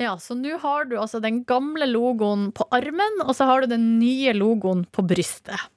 [0.00, 3.74] Ja, Så nå har du altså den gamle logoen på armen, og så har du
[3.74, 5.68] den nye logoen på brystet.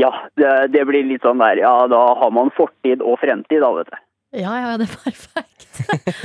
[0.00, 3.70] Ja, det, det blir litt sånn der, ja, da har man fortid og fremtid, da,
[3.76, 3.98] vet du.
[4.30, 5.70] Ja, ja, det er perfekt.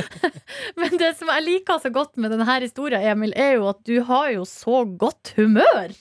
[0.79, 3.97] Men det som jeg liker så godt med denne historien, Emil, er jo at du
[4.05, 5.95] har jo så godt humør.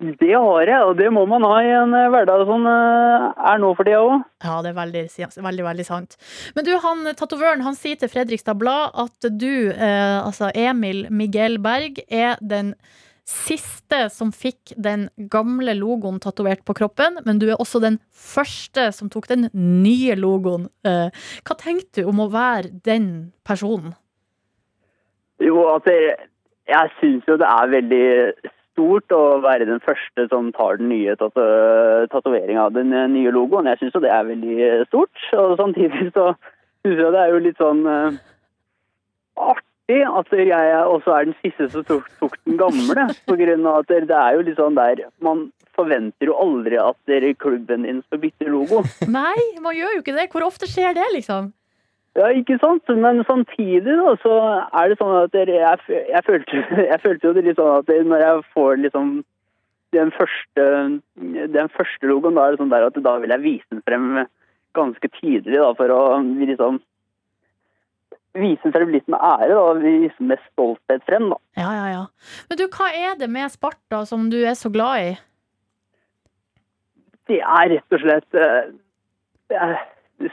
[0.00, 3.58] Det har jeg, og det må man ha i en eh, hverdag som eh, er
[3.60, 4.22] nå for tida òg.
[4.40, 5.02] Ja, det er veldig,
[5.44, 6.16] veldig, veldig sant.
[6.56, 11.60] Men du, han tatovøren han sier til Fredrikstad Blad at du, eh, altså Emil Miguel
[11.60, 12.72] Berg, er den
[13.30, 18.88] siste som fikk den gamle logoen tatovert på kroppen, men du er også den første
[18.96, 20.68] som tok den nye logoen.
[20.86, 21.08] Eh,
[21.46, 23.94] hva tenkte du om å være den personen?
[25.40, 25.94] Jo, altså
[26.70, 28.06] jeg syns jo det er veldig
[28.72, 33.68] stort å være den første som tar den nye tatoveringa av den eh, nye logoen.
[33.70, 35.26] Jeg syns jo det er veldig stort.
[35.38, 36.32] Og samtidig så
[36.84, 38.20] syns jeg det er jo litt sånn eh,
[40.06, 43.06] artig at jeg også er den siste som tok, tok den gamle.
[43.28, 45.48] På grunn av at det er jo litt sånn der Man
[45.78, 48.82] forventer jo aldri at dere, klubben din skal bytte logo.
[49.08, 50.28] Nei, man gjør jo ikke det.
[50.32, 51.52] Hvor ofte skjer det, liksom?
[52.18, 52.90] Ja, ikke sant?
[52.90, 54.34] Men samtidig da, så
[54.66, 57.94] er det sånn at dere, jeg, jeg, følte, jeg følte jo det litt sånn at
[58.10, 59.12] når jeg får liksom
[59.94, 60.66] den første,
[61.54, 64.24] den første logoen, da er det sånn der at da vil jeg vise den frem
[64.78, 66.78] ganske tydelig da, for å liksom
[68.38, 71.38] vise med ære da, vise med stolthet frem da.
[71.58, 72.04] Ja, ja, ja.
[72.48, 75.14] Men du, hva er det med Sparta som du er så glad i?
[77.30, 78.70] Det er rett og slett eh,
[79.54, 79.76] er,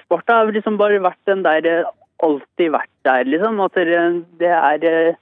[0.04, 1.94] Sparta har liksom bare vært den der eh,
[2.26, 3.60] Alltid vært der, liksom.
[3.62, 3.98] At det,
[4.42, 5.18] det er eh,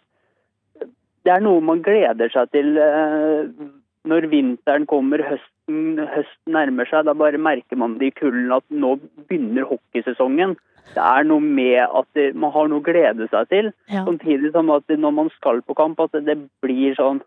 [1.28, 3.50] Det er noe man gleder seg til eh,
[4.08, 7.06] når vinteren kommer, høsten, høsten nærmer seg.
[7.08, 10.56] Da bare merker man det i kulden at nå begynner hockeysesongen.
[10.94, 13.72] Det er noe med at man har noe å glede seg til.
[13.90, 14.06] Ja.
[14.06, 17.24] Samtidig som at når man skal på kamp, at det blir sånn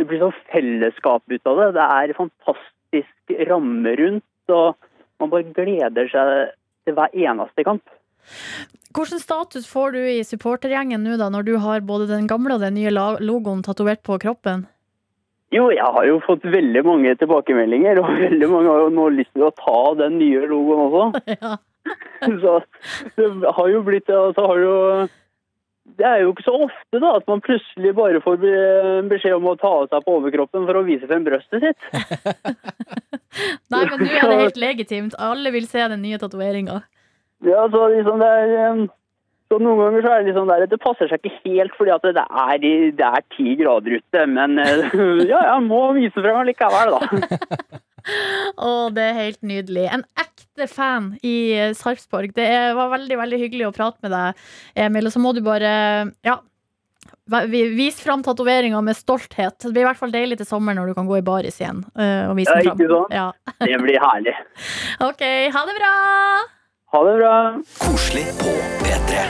[0.00, 1.68] det blir sånn fellesskap ut av det.
[1.76, 4.88] Det er fantastisk ramme rundt, og
[5.20, 6.54] man bare gleder seg
[6.86, 7.92] til hver eneste kamp.
[8.92, 12.64] Hvilken status får du i supportergjengen nå, da, når du har både den gamle og
[12.64, 14.66] den nye logoen tatovert på kroppen?
[15.52, 19.32] Jo, jeg har jo fått veldig mange tilbakemeldinger, og veldig mange har jo nå lyst
[19.36, 21.04] til å ta den nye logoen også.
[21.42, 21.58] Ja.
[22.38, 22.60] Så
[23.18, 24.74] det har jo blitt altså, har jo,
[25.98, 28.36] Det er jo ikke så ofte da at man plutselig bare får
[29.10, 31.88] beskjed om å ta av seg på overkroppen for å vise frem brøstet sitt.
[33.74, 35.18] Nei, men nå er det helt legitimt.
[35.18, 36.84] Alle vil se den nye tatoveringa.
[37.42, 38.86] Ja, så liksom det er
[39.52, 42.06] så Noen ganger så er det liksom der Det passer seg ikke helt fordi at
[42.16, 44.86] det er, det er ti grader ute, men eh,
[45.32, 47.80] ja, jeg må vise frem likevel, da.
[48.66, 49.84] Å, det er helt nydelig.
[49.94, 52.32] En ekte fan i eh, Sarpsborg.
[52.36, 54.40] Det var veldig veldig hyggelig å prate med deg,
[54.86, 55.06] Emil.
[55.08, 55.70] Og så må du bare
[56.26, 56.38] ja,
[57.52, 59.58] vis fram tatoveringa med stolthet.
[59.62, 61.84] Det blir i hvert fall deilig til sommeren når du kan gå i baris igjen.
[61.94, 63.06] eh, og vise Ja, den ikke fram.
[63.06, 63.14] sant?
[63.14, 63.28] Ja.
[63.62, 64.34] Det blir herlig.
[65.08, 65.94] OK, ha det bra!
[66.92, 67.36] Ha det bra.
[67.80, 68.50] Koselig på
[68.84, 69.20] P3.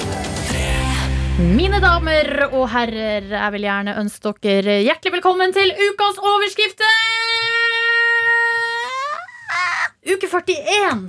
[1.54, 6.96] Mine damer og herrer, jeg vil gjerne ønske dere hjertelig velkommen til ukas overskrifter!
[10.10, 11.06] Uke 41!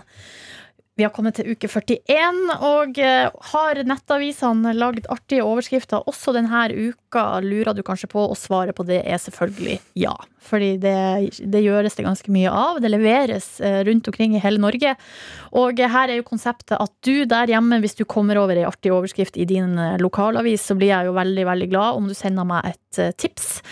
[0.94, 6.68] Vi har kommet til uke 41, og eh, har nettavisene lagd artige overskrifter også denne
[6.70, 7.24] uka?
[7.42, 10.14] Lurer du kanskje på, og svaret på det er selvfølgelig ja.
[10.44, 10.94] Fordi det,
[11.50, 12.78] det gjøres det ganske mye av.
[12.84, 14.94] Det leveres eh, rundt omkring i hele Norge.
[15.58, 18.70] Og eh, her er jo konseptet at du der hjemme, hvis du kommer over ei
[18.70, 22.46] artig overskrift i din lokalavis, så blir jeg jo veldig, veldig glad om du sender
[22.46, 23.64] meg et tips.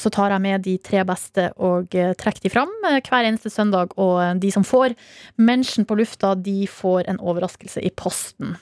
[0.00, 3.52] Så tar jeg med de tre beste og eh, trekker de fram eh, hver eneste
[3.52, 3.92] søndag.
[4.00, 4.96] Og eh, de som får
[5.36, 8.56] mention på lufta, de får en overraskelse i posten.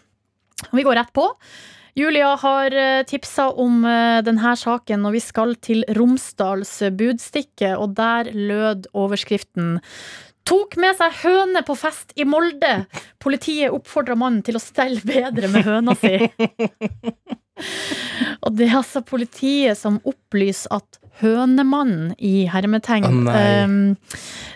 [0.70, 1.28] Og vi går rett på.
[1.98, 2.74] Julia har
[3.10, 3.80] tipsa om
[4.22, 7.72] denne saken, og vi skal til Romsdals budstikke.
[7.74, 9.80] Og der lød overskriften
[10.48, 12.86] Tok med seg høne på fest i Molde.
[13.20, 16.14] Politiet oppfordra mannen til å stelle bedre med høna si.
[18.46, 23.94] Og det er altså politiet som opplyser at hønemannen i hermetegn Oh,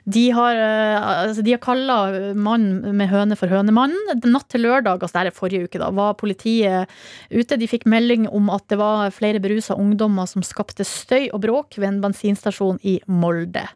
[0.04, 0.96] De har, eh,
[1.28, 1.96] altså de har kalla
[2.34, 4.22] mannen med høne for hønemannen.
[4.24, 6.90] Natt til lørdag, altså det er forrige uke, da, var politiet
[7.30, 7.58] ute.
[7.58, 11.78] De fikk melding om at det var flere berusa ungdommer som skapte støy og bråk
[11.78, 13.66] ved en bensinstasjon i Molde.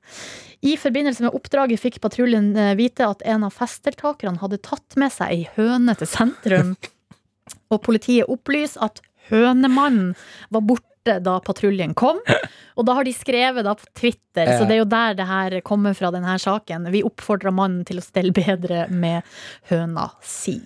[0.67, 5.13] I forbindelse med oppdraget fikk patruljen eh, vite at en av festdeltakerne hadde tatt med
[5.15, 6.75] seg ei høne til sentrum.
[7.73, 10.15] Og politiet opplyser at hønemannen
[10.55, 12.21] var borte da patruljen kom.
[12.77, 15.55] Og da har de skrevet da på Twitter, så det er jo der det her
[15.65, 16.91] kommer fra, denne saken.
[16.93, 19.25] Vi oppfordrer mannen til å stelle bedre med
[19.71, 20.59] høna si.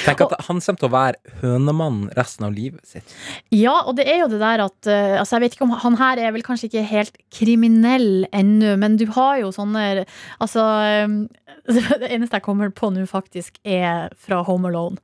[0.00, 3.12] Tenk at han kommer til å være hønemann resten av livet sitt.
[3.52, 5.96] Ja, og det er jo det der at eh, Altså, jeg vet ikke om Han
[6.00, 10.06] her er vel kanskje ikke helt kriminell ennå, men du har jo sånne
[10.42, 11.16] Altså eh,
[12.00, 15.00] Det eneste jeg kommer på nå, faktisk, er fra Home Alone.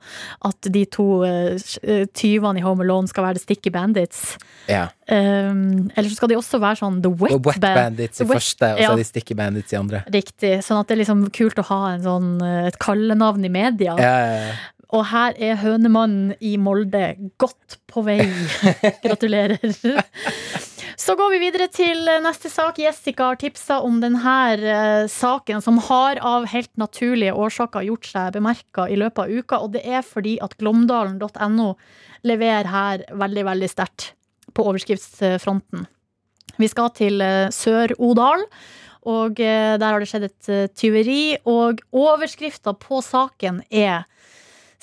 [0.47, 1.57] At de to uh,
[2.15, 4.37] tyvene i Home Alone skal være The Sticky Bandits.
[4.69, 4.85] Ja.
[5.11, 8.27] Um, eller så skal de også være sånn The Wet, the Wet Band- Bandits i
[8.27, 8.93] Wet- første, og så ja.
[8.95, 10.03] de Sticky Bandits i andre.
[10.13, 10.53] Riktig.
[10.63, 13.97] Sånn at det er liksom kult å ha en sånn, eh, et kallenavn i media.
[13.99, 14.53] Ja, ja, ja.
[14.93, 18.19] Og her er hønemannen i Molde godt på vei.
[19.03, 19.57] Gratulerer.
[20.95, 22.77] Så går vi videre til neste sak.
[22.77, 28.35] Jessica har tipsa om denne eh, saken, som har av helt naturlige årsaker gjort seg
[28.37, 29.59] bemerka i løpet av uka.
[29.65, 31.73] Og det er fordi at glåmdalen.no
[32.23, 34.13] leverer her veldig, veldig sterkt
[34.53, 35.87] på overskriftsfronten.
[36.61, 38.47] Vi skal til eh, Sør-Odal.
[39.09, 44.07] Og eh, der har det skjedd et eh, tyveri, og overskrifta på saken er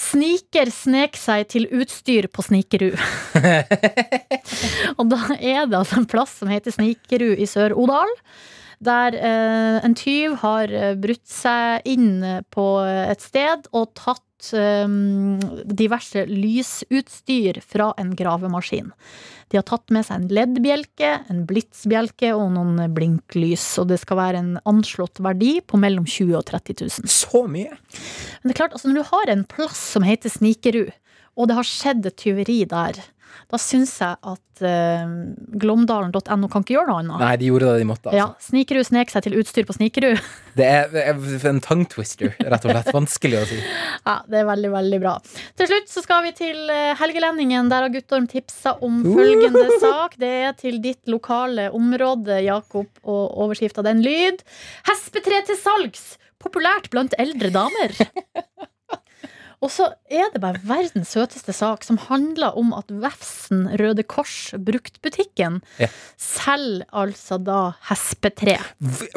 [0.01, 2.95] Sniker snek seg til utstyr på Snikerud.
[4.99, 8.09] og da er det altså en plass som heter Snikerud i Sør-Odal.
[8.81, 14.25] Der eh, en tyv har eh, brutt seg inn på et sted og tatt
[14.57, 15.37] um,
[15.69, 18.95] diverse lysutstyr fra en gravemaskin.
[19.51, 23.65] De har tatt med seg en LED-bjelke, en blitsbjelke og noen blinklys.
[23.83, 27.11] Og det skal være en anslått verdi på mellom 20 og 30 000.
[27.11, 27.75] Så mye?
[27.75, 30.93] Men det er klart, altså når du har en plass som heter Snikerud,
[31.35, 33.01] og det har skjedd et tyveri der,
[33.51, 35.12] da syns jeg at uh,
[35.62, 37.23] glåmdalen.no kan ikke gjøre noe annet.
[37.23, 38.12] Nei, de gjorde det de måtte.
[38.14, 38.51] Ja, Altså.
[38.51, 40.21] Snikerud snek seg til utstyr på Snikerud.
[40.61, 42.90] Det, er, er en tongue twister, rett og slett.
[42.95, 43.59] Vanskelig å si.
[44.11, 45.12] Ja, det er veldig, veldig bra.
[45.61, 47.69] Til slutt så skal vi til eh, Helgelendingen.
[47.71, 49.12] Der har Guttorm tipsa om Uh.
[49.16, 50.16] følgende sak.
[50.21, 54.43] Det er til ditt lokale område, Jakob, og overskrifta den lyd.
[54.90, 56.11] Hespetre til salgs!
[56.40, 57.93] Populært blant eldre damer.
[59.61, 64.55] Og så er det bare verdens søteste sak, som handler om at Vefsn Røde Kors
[64.57, 65.88] Bruktbutikken Ja.
[66.16, 68.55] selger altså da hespetre.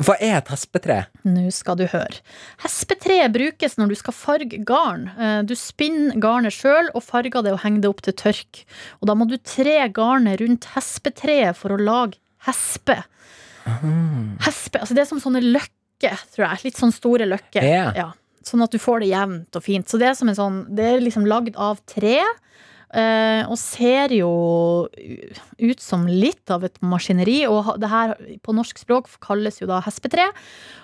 [0.03, 0.97] Hva er et hespetre?
[1.23, 2.19] Nå skal du høre.
[2.65, 5.07] Hespetre brukes når du skal farge garn.
[5.17, 8.65] Eh, Du spinner garnet sjøl og farger det og henger det opp til tørk.
[9.01, 12.99] Og da må du tre garnet rundt hespetreet for å lage hespe.
[14.43, 16.63] Hespe, altså Det er som sånne løkker, tror jeg.
[16.67, 17.63] Litt sånn store løkker.
[17.95, 18.11] Ja.
[18.43, 19.87] Sånn at du får det jevnt og fint.
[19.87, 22.19] Så det er som en sånn Det er liksom lagd av tre.
[22.93, 24.27] eh, og ser jo
[25.57, 27.39] ut som litt av et maskineri.
[27.49, 28.13] Og det her
[28.45, 30.27] på norsk språk kalles jo da hespetre.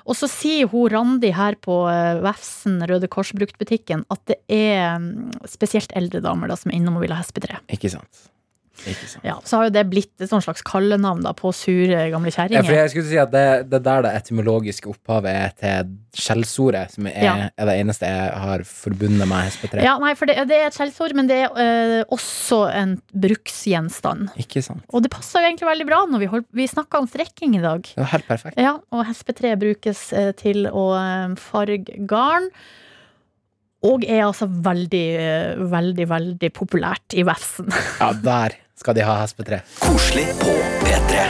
[0.10, 1.84] Og så sier hun Randi her på
[2.26, 6.98] Vefsen Røde Kors Bruktbutikken at det er mm, spesielt eldre damer da som er innom
[6.98, 7.62] og vil ha hespetre.
[7.70, 8.30] Ikke sant.
[9.24, 12.48] Ja, så har jo det blitt et sånn slags kallenavn på sure gamle Ja, for
[12.50, 12.76] kjerringer.
[12.80, 17.24] jeg skulle si at det, det der det etymologiske opphavet er til skjellsordet, som er,
[17.24, 17.34] Ja.
[17.58, 19.84] er det eneste jeg har forbundet med hespetre.
[19.84, 24.30] Ja, nei, for det, det er et skjellsord, men det er øh, også en bruksgjenstand.
[24.42, 24.84] Ikke sant.
[24.94, 27.64] Og det passer jo egentlig veldig bra når vi, hold, vi snakka om strekking i
[27.64, 27.82] dag.
[27.94, 28.60] Det var helt perfekt.
[28.60, 32.50] Ja, og hespetre brukes øh, til å øh, farge garn.
[33.88, 35.06] Og er altså veldig,
[35.72, 37.70] veldig, veldig populært i Vefsn.
[38.02, 39.62] Ja, der skal de ha SP3.
[39.80, 41.24] Koselig på P3.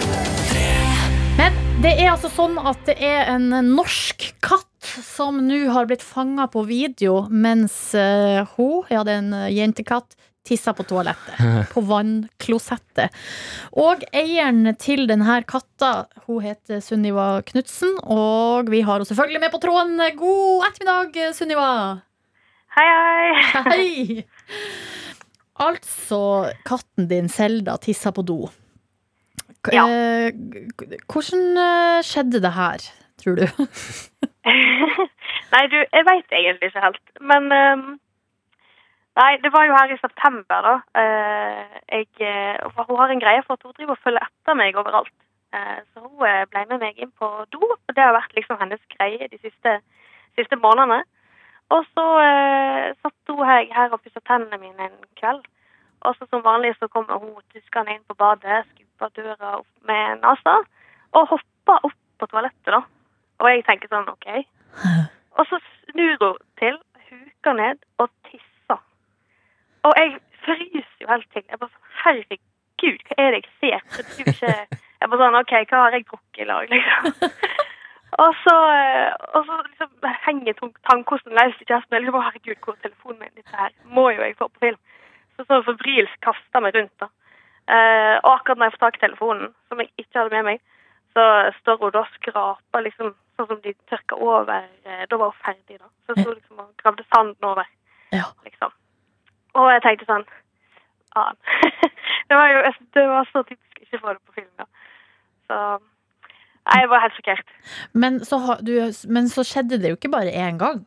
[1.37, 4.65] Men det er altså sånn at det er en norsk katt
[5.05, 10.17] som nå har blitt fanga på video mens eh, hun, ja det er en jentekatt,
[10.49, 11.37] tissa på toalettet.
[11.75, 13.13] På vannklosettet.
[13.77, 19.53] Og eieren til denne katta, hun heter Sunniva Knutsen, og vi har henne selvfølgelig med
[19.53, 19.99] på tråden.
[20.17, 21.71] God ettermiddag, Sunniva!
[22.77, 23.29] Hei, hei.
[23.69, 24.23] Hei!
[25.59, 26.17] Altså,
[26.63, 28.45] katten din Selda tissa på do.
[29.59, 29.81] K- Ja.
[29.91, 30.31] eh,
[31.11, 32.85] Hvordan eh, skjedde det her,
[33.19, 33.43] tror du?
[35.51, 37.03] Nei, du, jeg veit egentlig ikke helt.
[37.19, 37.83] Men um,
[39.19, 40.75] Nei, det var jo her i september, da.
[40.95, 42.07] Uh, jeg,
[42.87, 45.11] hun har en greie for at hun driver og følger etter meg overalt.
[45.51, 48.79] Uh, så hun ble med meg inn på do, og det har vært liksom hennes
[48.95, 49.81] greie de siste,
[50.39, 51.03] siste månedene.
[51.75, 55.43] Og så eh, satt hun her, her og pussa tennene mine en kveld.
[56.07, 60.21] Og så som vanlig så kommer hun tuskende inn på badet, skubba døra opp med
[60.23, 60.55] nesa,
[61.11, 62.81] og hoppa opp på toalettet, da.
[63.39, 64.27] Og jeg tenker sånn, OK.
[65.37, 66.79] Og så snur hun til,
[67.09, 68.81] huker ned og tisser.
[69.87, 71.45] Og jeg fryser jo helt til.
[71.45, 73.89] Jeg bare sånn, herregud, hva er det jeg ser?
[73.99, 74.79] Jeg ikke...
[74.99, 77.29] Jeg bare sånn, OK, hva har jeg drukket i lag, liksom?
[78.19, 80.57] Og så, eh, og så liksom henger
[80.89, 81.95] tannkosten løst i kjeften.
[81.95, 83.35] Jeg liksom, herregud, hvor er telefonen min?
[83.37, 84.79] Dette her må jo jeg få på film.
[85.37, 87.07] Så så febrilsk kaster meg rundt da.
[87.69, 90.59] Eh, og akkurat når jeg får tak i telefonen, som jeg ikke hadde med meg,
[91.15, 91.23] så
[91.61, 94.67] står hun da og skraper liksom, sånn som de tørker over.
[94.85, 95.87] eh, Da var hun ferdig da.
[96.07, 97.65] Så sto liksom og gravde sanden over,
[98.11, 98.25] Ja.
[98.43, 98.71] liksom.
[99.55, 100.25] Og jeg tenkte sånn,
[101.15, 101.37] faen.
[102.29, 102.59] det var jo,
[102.93, 104.65] det var så typisk ikke å få det på film da.
[105.47, 105.57] Så,
[106.67, 107.53] nei, jeg var helt sjokkert.
[107.93, 108.21] Men
[109.17, 110.81] men så skjedde det jo ikke bare én gang.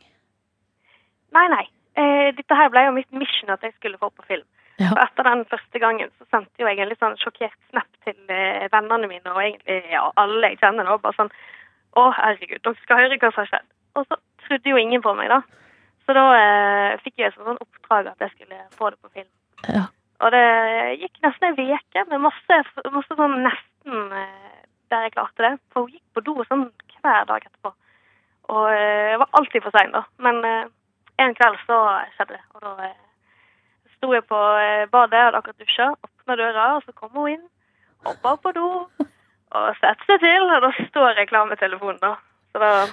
[1.32, 1.64] Nei, nei.
[1.96, 4.46] Eh, dette her ble jo mitt mission at jeg skulle få på film.
[4.80, 4.90] Ja.
[4.94, 8.16] Og etter den første gangen så sendte jo jeg en litt sånn sjokkert snap til
[8.32, 11.32] eh, vennene mine, og egentlig ja, alle jeg kjenner nå, bare sånn,
[12.00, 13.68] å herregud, dere skal høre hva som har skjedd.
[14.00, 15.42] Og så trodde jo ingen på meg da.
[16.06, 19.28] Så da eh, fikk jeg et sånn oppdrag at jeg skulle få det på film.
[19.68, 19.84] Ja.
[20.22, 20.46] Og det
[21.02, 22.58] gikk nesten en veke med masse,
[22.94, 24.61] masse sånn nesten eh,
[24.92, 25.54] der jeg klarte det.
[25.72, 26.68] For hun gikk på do sånn
[27.02, 27.72] hver dag etterpå.
[28.52, 30.04] Og eh, jeg var alltid for sein da.
[30.24, 30.68] Men eh,
[31.22, 31.78] en kveld så
[32.16, 32.44] skjedde det.
[32.56, 33.00] Og da eh,
[33.96, 34.38] sto jeg på
[34.92, 37.44] badet, hadde akkurat dusja, åpna døra, og så kom hun inn,
[38.06, 38.68] hoppa opp på do
[39.52, 40.48] og sette seg til.
[40.48, 42.16] Og da står jeg klar med telefonen, da.
[42.52, 42.72] Så da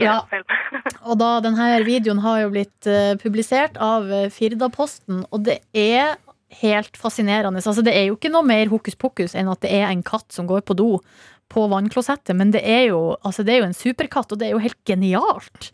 [0.00, 0.22] Ja.
[1.08, 6.14] Og da, denne videoen har jo blitt uh, publisert av Firdaposten, og det er
[6.62, 7.62] helt fascinerende.
[7.62, 10.30] Altså, det er jo ikke noe mer hokus pokus enn at det er en katt
[10.34, 10.90] som går på do
[11.52, 14.56] på vannklosettet, men det er jo, altså, det er jo en superkatt, og det er
[14.56, 15.70] jo helt genialt.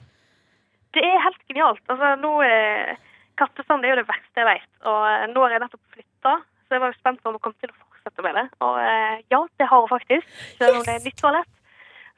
[0.93, 1.81] det er helt genialt.
[1.89, 2.99] Altså, nå er
[3.41, 4.69] Kattestand er jo det verste jeg vet.
[4.85, 7.45] Og eh, nå har jeg nettopp flytta, så jeg var jo spent på om hun
[7.47, 8.45] kom til å fortsette med det.
[8.67, 10.39] Og eh, ja, det har hun faktisk.
[10.61, 11.53] Selv om det er nytt toalett.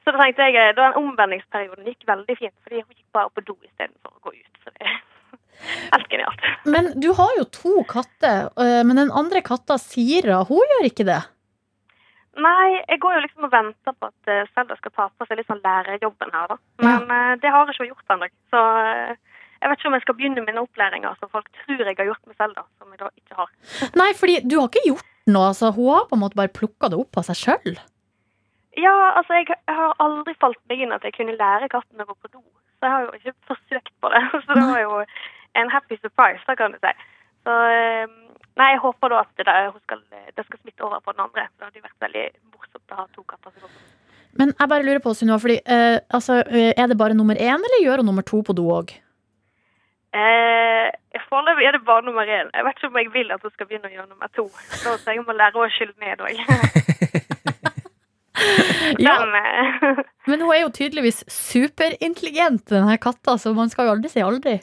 [0.03, 3.31] Så da tenkte jeg, eh, da den omvendingsperioden gikk veldig fint, fordi hun gikk bare
[3.33, 4.59] på do istedenfor å gå ut.
[4.65, 4.91] Så det
[5.91, 6.49] helt genialt.
[6.65, 11.07] Men du har jo to katter, øh, men den andre katta, Sira, hun gjør ikke
[11.07, 11.21] det.
[12.35, 15.39] Nei, jeg går jo liksom og venter på at eh, Selda skal ta på seg
[15.39, 16.57] litt sånn lærerjobben her, da.
[16.83, 17.21] Men ja.
[17.39, 18.27] det har jeg ikke gjort ennå.
[18.51, 19.15] Så eh,
[19.61, 22.27] jeg vet ikke om jeg skal begynne mine opplæringer som folk tror jeg har gjort
[22.27, 23.53] med Selda, som jeg da ikke har.
[24.01, 25.51] Nei, fordi du har ikke gjort noe.
[25.53, 27.79] Altså, hun har på en måte bare plukka det opp av seg sjøl.
[28.75, 32.07] Ja, altså jeg, jeg har aldri falt meg inn at jeg kunne lære katten å
[32.09, 32.43] gå på do.
[32.75, 34.23] Så jeg har jo ikke forsøkt på det.
[34.45, 34.99] Så det var jo
[35.61, 36.93] en happy surprise, da kan du si.
[37.45, 38.05] Så eh,
[38.59, 40.01] nei, jeg håper da at det, skal,
[40.37, 41.47] det skal smitte over på den andre.
[41.55, 42.25] Det hadde vært veldig
[42.55, 43.85] morsomt å ha to katter som går.
[44.35, 47.61] Men jeg bare lurer på, Sunniva, fordi øh, altså, øh, er det bare nummer én,
[47.67, 48.91] eller gjør hun nummer to på do òg?
[50.15, 50.89] Eh,
[51.29, 52.51] Foreløpig er det bare nummer én.
[52.51, 54.49] Jeg vet ikke om jeg vil at hun skal begynne å gjøre nummer to.
[54.81, 56.35] Så jeg må lære å skylle ned òg.
[58.99, 59.77] Ja, eh,
[60.29, 64.57] men hun er jo tydeligvis superintelligent, denne katta, så man skal jo aldri si aldri.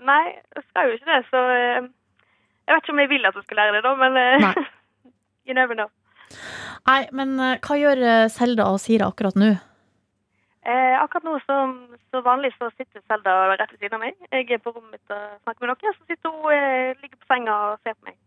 [0.00, 0.24] Nei,
[0.56, 1.88] jeg skal jo ikke det, så eh,
[2.66, 4.54] Jeg vet ikke om jeg vil at hun skal lære det, da, men eh, Nei.
[5.46, 5.90] you never know.
[6.88, 9.54] Nei, men øh, hva gjør Selda og Sira akkurat nå?
[10.60, 11.70] Eh, akkurat nå som
[12.12, 14.16] så vanlig så sitter Selda rett ved siden av meg.
[14.28, 17.30] Jeg er på rommet mitt og snakker med noen, så sitter hun eh, ligger på
[17.30, 18.18] senga og ser på meg.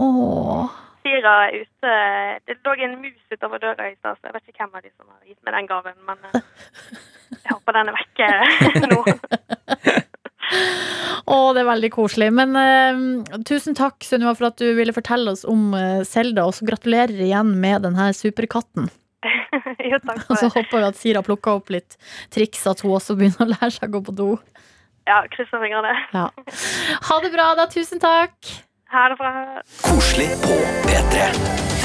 [0.00, 0.78] Åh.
[1.02, 1.96] Sira er ute.
[2.48, 4.92] Det lå en mus utover døra i stad, så jeg vet ikke hvem av de
[4.94, 6.40] som har gitt meg den gaven, men eh,
[7.44, 8.32] jeg håper den er vekke
[8.94, 9.02] nå.
[11.22, 12.30] Å, det er veldig koselig.
[12.34, 15.70] Men uh, tusen takk, Sunniva, for at du ville fortelle oss om
[16.08, 16.44] Selda.
[16.44, 18.90] Uh, og så gratulerer igjen med denne superkatten.
[19.90, 20.28] jo, takk for det.
[20.28, 21.96] Og så håper vi at Sira plukker opp litt
[22.34, 24.30] triks, at hun også begynner å lære seg å gå på do.
[25.08, 25.94] Ja, krysser fingrene.
[26.14, 26.28] Ja.
[27.08, 27.66] Ha det bra, da.
[27.70, 28.54] Tusen takk.
[28.92, 29.32] Ha det bra.
[29.82, 31.81] Koselig på P3.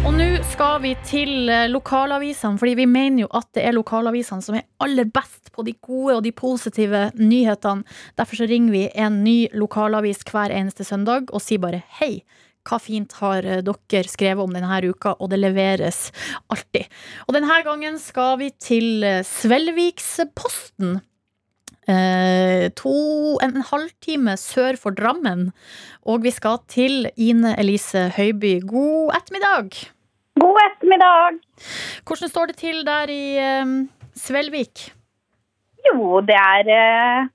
[0.00, 4.40] Og nå skal vi til eh, lokalavisene, fordi vi mener jo at det er lokalavisene
[4.40, 7.84] som er aller best på de gode og de positive nyhetene.
[8.16, 12.22] Derfor så ringer vi en ny lokalavis hver eneste søndag og sier bare hei.
[12.64, 16.00] Hva fint har eh, dere skrevet om denne uka, og det leveres
[16.48, 16.88] alltid.
[17.28, 20.96] Og denne gangen skal vi til eh, Svelviksposten.
[21.88, 22.92] Eh, to,
[23.40, 25.48] en, en halvtime sør for Drammen.
[26.04, 28.58] Og vi skal til Ine Elise Høiby.
[28.68, 29.80] God ettermiddag!
[30.40, 31.40] God ettermiddag.
[32.06, 33.76] Hvordan står det til der i eh,
[34.16, 34.90] Svelvik?
[35.88, 37.28] Jo, det er eh,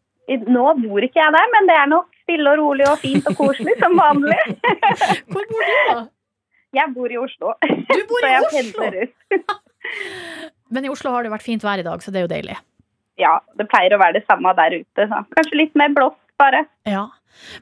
[0.49, 3.35] Nå bor ikke jeg der, men det er nok stille og rolig og fint og
[3.37, 4.39] koselig som vanlig.
[5.31, 5.97] Hvor bor du, da?
[6.75, 7.53] Jeg bor i Oslo.
[7.61, 8.89] Du bor i Oslo!
[10.73, 12.57] Men i Oslo har det vært fint vær i dag, så det er jo deilig.
[13.21, 15.07] Ja, det pleier å være det samme der ute.
[15.07, 15.21] Så.
[15.37, 16.65] Kanskje litt mer blåst, bare.
[16.89, 17.07] Ja.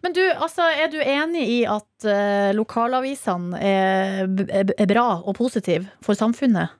[0.03, 5.89] Men du, altså, er du enig i at uh, lokalavisene er, er bra og positive
[6.05, 6.73] for samfunnet?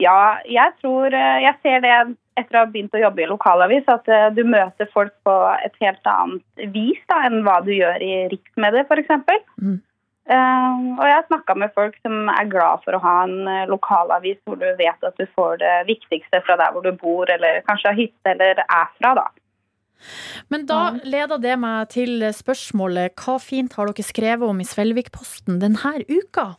[0.00, 1.92] Ja, jeg tror eh, Jeg ser det
[2.36, 5.78] etter å ha begynt å jobbe i lokalavis, at eh, du møter folk på et
[5.80, 9.46] helt annet vis da, enn hva du gjør i riksmedier, f.eks.
[9.56, 9.78] Mm.
[10.26, 13.68] Uh, og jeg har snakka med folk som er glad for å ha en eh,
[13.70, 17.60] lokalavis hvor du vet at du får det viktigste fra der hvor du bor, eller
[17.68, 19.26] kanskje har hytte eller er fra, da.
[20.50, 25.60] Men da leder det meg til spørsmålet hva fint har dere skrevet om i Svelvikposten
[25.62, 26.56] denne uka?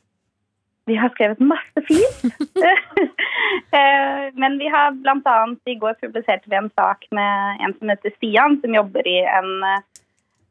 [0.88, 2.34] Vi har skrevet masse fint.
[3.72, 5.36] Eh, Men vi har bl.a.
[5.65, 9.63] i går publiserte vi en sak med en som heter Stian, som jobber i en
[9.63, 9.84] eh,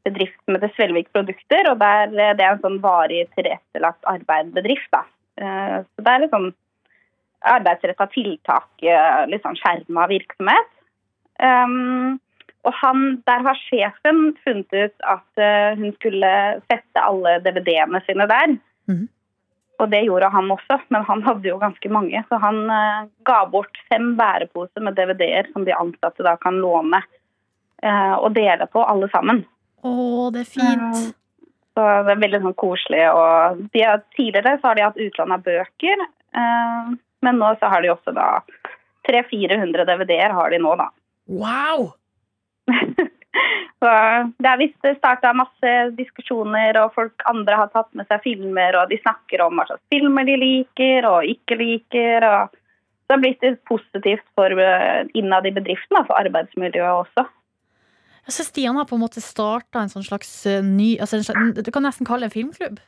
[0.06, 1.70] bedrift som heter Svelvik Produkter.
[1.70, 4.90] og der, eh, Det er en sånn varig tilrettelagt arbeid-bedrift.
[4.92, 5.02] da.
[5.38, 6.54] Eh, Så Det er litt sånn
[7.44, 10.70] arbeidsretta tiltak, eh, litt sånn skjerma virksomhet.
[11.38, 12.18] Um,
[12.64, 18.58] og han, Der har sjefen funnet ut at hun skulle sette alle DVD-ene sine der.
[19.78, 22.24] Og det gjorde han også, men han hadde jo ganske mange.
[22.28, 22.66] Så han
[23.24, 27.02] ga bort fem bæreposer med DVD-er som de ansatte da kan låne
[27.84, 29.44] og dele på, alle sammen.
[29.86, 31.02] Å, det er fint.
[31.76, 33.02] Så det er veldig sånn koselig.
[33.12, 33.84] Og de
[34.16, 36.06] tidligere så har de hatt utlån av bøker,
[36.40, 36.94] eh,
[37.26, 38.30] men nå så har de også da
[39.08, 40.90] 300-400 DVD-er har de nå, da.
[41.26, 41.92] Wow!
[43.76, 43.90] Så
[44.40, 48.88] det er visst starta masse diskusjoner, og folk andre har tatt med seg filmer, og
[48.90, 52.24] de snakker om hva slags filmer de liker og ikke liker.
[52.24, 57.26] og Så det har blitt positivt for eh, innad i bedriften, for arbeidsmiljøet også.
[58.26, 61.62] Altså, Stian har på en måte starta en sånn slags eh, ny altså, en slags,
[61.62, 62.80] Du kan nesten kalle det en filmklubb.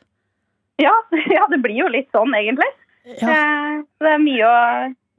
[0.83, 0.93] Ja,
[1.35, 2.67] ja, det blir jo litt sånn, egentlig.
[3.07, 3.31] Ja.
[3.31, 4.61] Eh, det er mye å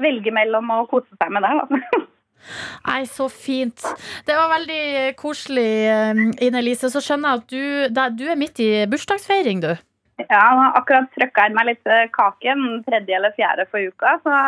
[0.01, 1.63] velge mellom og kose seg med der.
[1.65, 2.05] Da.
[2.89, 3.85] Nei, så fint.
[4.29, 6.93] Det var veldig koselig, eh, Ine Elise.
[6.93, 9.73] Så skjønner jeg at du, du er midt i bursdagsfeiring, du.
[10.21, 14.19] Ja, han har akkurat trøkka inn meg litt kake, den tredje eller fjerde for uka.
[14.21, 14.41] Så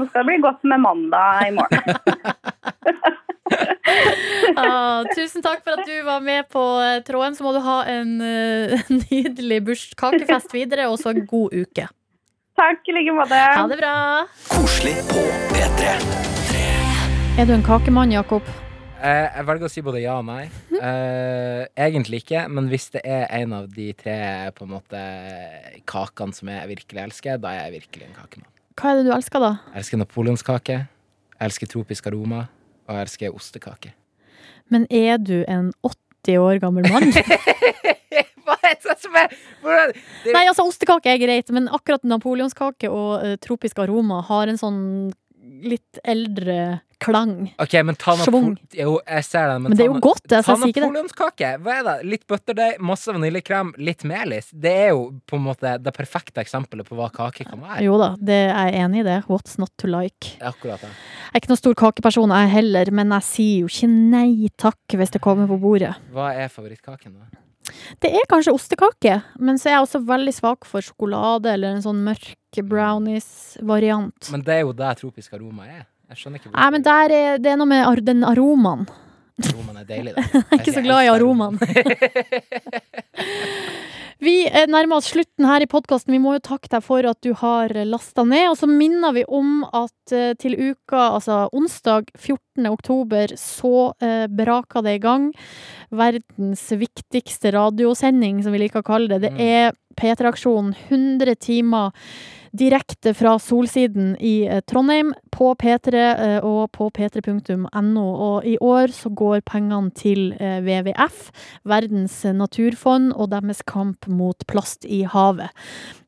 [0.00, 3.18] nå skal det bli godt med mandag i morgen.
[4.58, 7.36] Ah, tusen takk for at du var med på eh, tråden.
[7.36, 11.86] Så må du ha en uh, nydelig bursdagskakefest videre, og så en god uke.
[12.58, 13.38] Takk i like måte.
[13.38, 13.92] Ha det bra.
[14.50, 15.92] Koselig på P3.
[17.38, 18.42] Er du en kakemann, Jakob?
[18.98, 20.48] Eh, jeg velger å si både ja og nei.
[20.74, 24.16] Eh, egentlig ikke, men hvis det er en av de tre
[24.56, 25.02] på en måte
[25.86, 28.50] kakene som jeg virkelig elsker, da er jeg virkelig en kakemann.
[28.78, 29.52] Hva er det du elsker, da?
[29.70, 30.80] Jeg elsker napoleonskake,
[31.36, 32.48] jeg elsker tropisk aroma,
[32.88, 33.92] og jeg elsker ostekake.
[34.72, 37.12] Men er du en 80 år gammel mann?
[40.34, 44.80] Nei, altså ostekake er greit, men akkurat napoleonskake og uh, tropisk aroma har en sånn
[45.64, 47.54] litt eldre klang.
[47.62, 48.56] Ok, men ta Schwung.
[48.74, 50.90] Jo, jeg ser den, men, Men det er jo godt, det, Ta jeg sier ikke
[51.38, 51.50] det.
[51.62, 51.94] Hva er det?
[52.10, 54.50] Litt butterdeig, masse vaniljekrem, litt melis.
[54.52, 57.80] Det er jo på en måte det perfekte eksempelet på hva kake kan være.
[57.86, 59.18] Jo da, det er jeg enig i det.
[59.30, 60.34] What's not to like?
[60.42, 60.90] Akkurat det.
[60.90, 64.98] Jeg er ikke noen stor kakeperson, jeg heller, men jeg sier jo ikke nei takk
[64.98, 65.94] hvis det kommer på bordet.
[66.14, 67.47] Hva er favorittkaken, da?
[68.02, 71.84] Det er kanskje ostekake, men så er jeg også veldig svak for sjokolade eller en
[71.84, 74.30] sånn mørk brownies-variant.
[74.32, 75.84] Men det er jo det tropisk aroma er.
[76.08, 78.86] Jeg skjønner ikke Nei, men der er, det er noe med ar den aromaen.
[79.44, 80.24] aromaen er deilig, da.
[80.32, 81.56] Jeg er ikke så glad i aromaen.
[84.18, 86.10] Vi er nærmer oss slutten her i podkasten.
[86.10, 88.48] Vi må jo takke deg for at du har lasta ned.
[88.50, 92.66] Og så minner vi om at eh, til uka, altså onsdag 14.
[92.66, 95.28] oktober, så eh, braka det i gang.
[95.94, 99.20] Verdens viktigste radiosending, som vi liker å kalle det.
[99.28, 99.40] Det Mm.
[99.46, 101.92] er P3-aksjonen 100 timer
[102.52, 108.04] direkte fra Solsiden i eh, Trondheim på P3 eh, og på p3.no.
[108.04, 111.28] Og i år så går pengene til eh, WWF,
[111.68, 115.52] Verdens naturfond, og deres kamp mot plast i havet.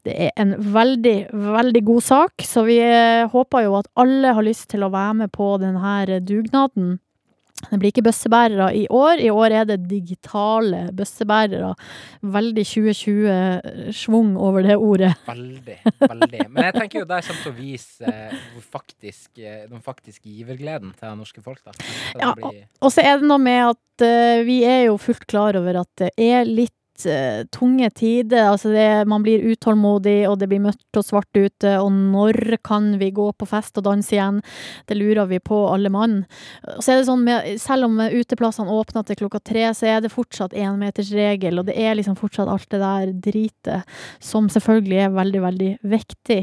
[0.07, 2.79] Det er en veldig, veldig god sak, så vi
[3.29, 6.97] håper jo at alle har lyst til å være med på denne dugnaden.
[7.69, 9.21] Det blir ikke bøssebærere i år.
[9.21, 11.75] I år er det digitale bøssebærere.
[12.23, 15.13] Veldig 2020-schwung over det ordet.
[15.27, 15.77] Veldig.
[16.01, 19.85] veldig Men jeg tenker jo det kommer til å vise eh, hvor faktisk, eh, den
[19.85, 21.61] faktiske givergleden til det norske folk.
[21.65, 21.73] Da.
[21.77, 25.27] Det Ja, blir- Og så er det noe med at eh, vi er jo fullt
[25.31, 26.75] klar over at det er litt
[27.09, 28.51] eh, tunge tider.
[28.51, 31.77] Altså det, man blir utålmodig, og det blir mørkt og svart ute.
[31.81, 34.41] Og når kan vi gå på fest og danse igjen?
[34.89, 36.25] Det lurer vi på, alle mann.
[36.77, 40.05] Og så er det sånn med, selv om uteplassene åpner til klokka tre, så er
[40.05, 45.15] det fortsatt énmetersregel, og det er liksom fortsatt alt det der dritet som selvfølgelig er
[45.15, 46.41] veldig, veldig viktig.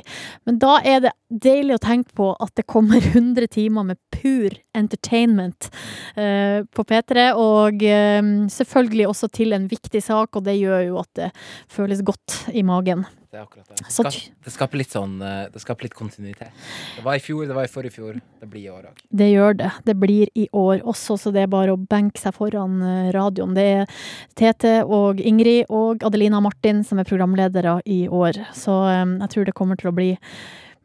[0.47, 4.53] Men da er det deilig å tenke på at det kommer 100 timer med pur
[4.77, 5.69] entertainment
[6.17, 10.99] uh, på P3, og uh, selvfølgelig også til en viktig sak, og det gjør jo
[11.03, 11.29] at det
[11.71, 13.05] føles godt i magen.
[13.27, 13.77] Det er akkurat det.
[13.83, 14.03] Det, Så
[14.45, 16.53] det skaper litt sånn eh, Det skaper litt kontinuitet.
[16.95, 18.21] Det var i fjor, det var i forrige fjor.
[18.39, 19.01] Det blir i år òg.
[19.21, 19.71] Det gjør det.
[19.89, 23.57] Det blir i år også, så det er bare å benke seg foran eh, radioen.
[23.57, 23.97] Det er
[24.39, 29.49] Tete og Ingrid og Adelina Martin som er programledere i år, så eh, jeg tror
[29.49, 30.13] det kommer til å bli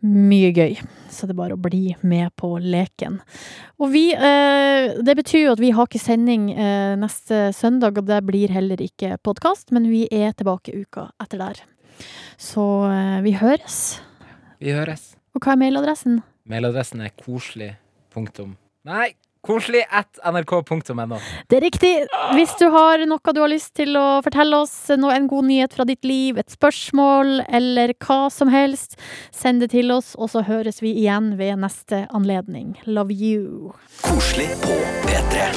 [0.03, 0.77] mye gøy.
[1.13, 3.21] Så det er bare å bli med på leken.
[3.79, 8.09] Og vi eh, Det betyr jo at vi har ikke sending eh, neste søndag, og
[8.11, 11.63] det blir heller ikke podkast, men vi er tilbake uka etter der.
[12.41, 14.01] Så eh, vi høres.
[14.63, 15.13] Vi høres.
[15.37, 16.21] Og hva er mailadressen?
[16.51, 17.75] Mailadressen er koselig.
[18.13, 18.57] Punktum.
[18.85, 19.15] Nei,
[19.47, 21.19] koselig at nrk.no.
[21.51, 21.93] Det er riktig.
[22.37, 25.77] Hvis du har noe du har lyst til å fortelle oss, noe, en god nyhet
[25.77, 28.99] fra ditt liv, et spørsmål eller hva som helst,
[29.35, 32.77] send det til oss, og så høres vi igjen ved neste anledning.
[32.87, 33.73] Love you.
[34.05, 34.77] Koselig på
[35.07, 35.49] P3.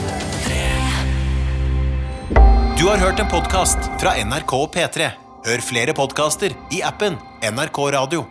[2.75, 5.11] Du har hørt en podkast fra NRK og P3.
[5.45, 8.25] Hør flere podkaster i appen NRK Radio.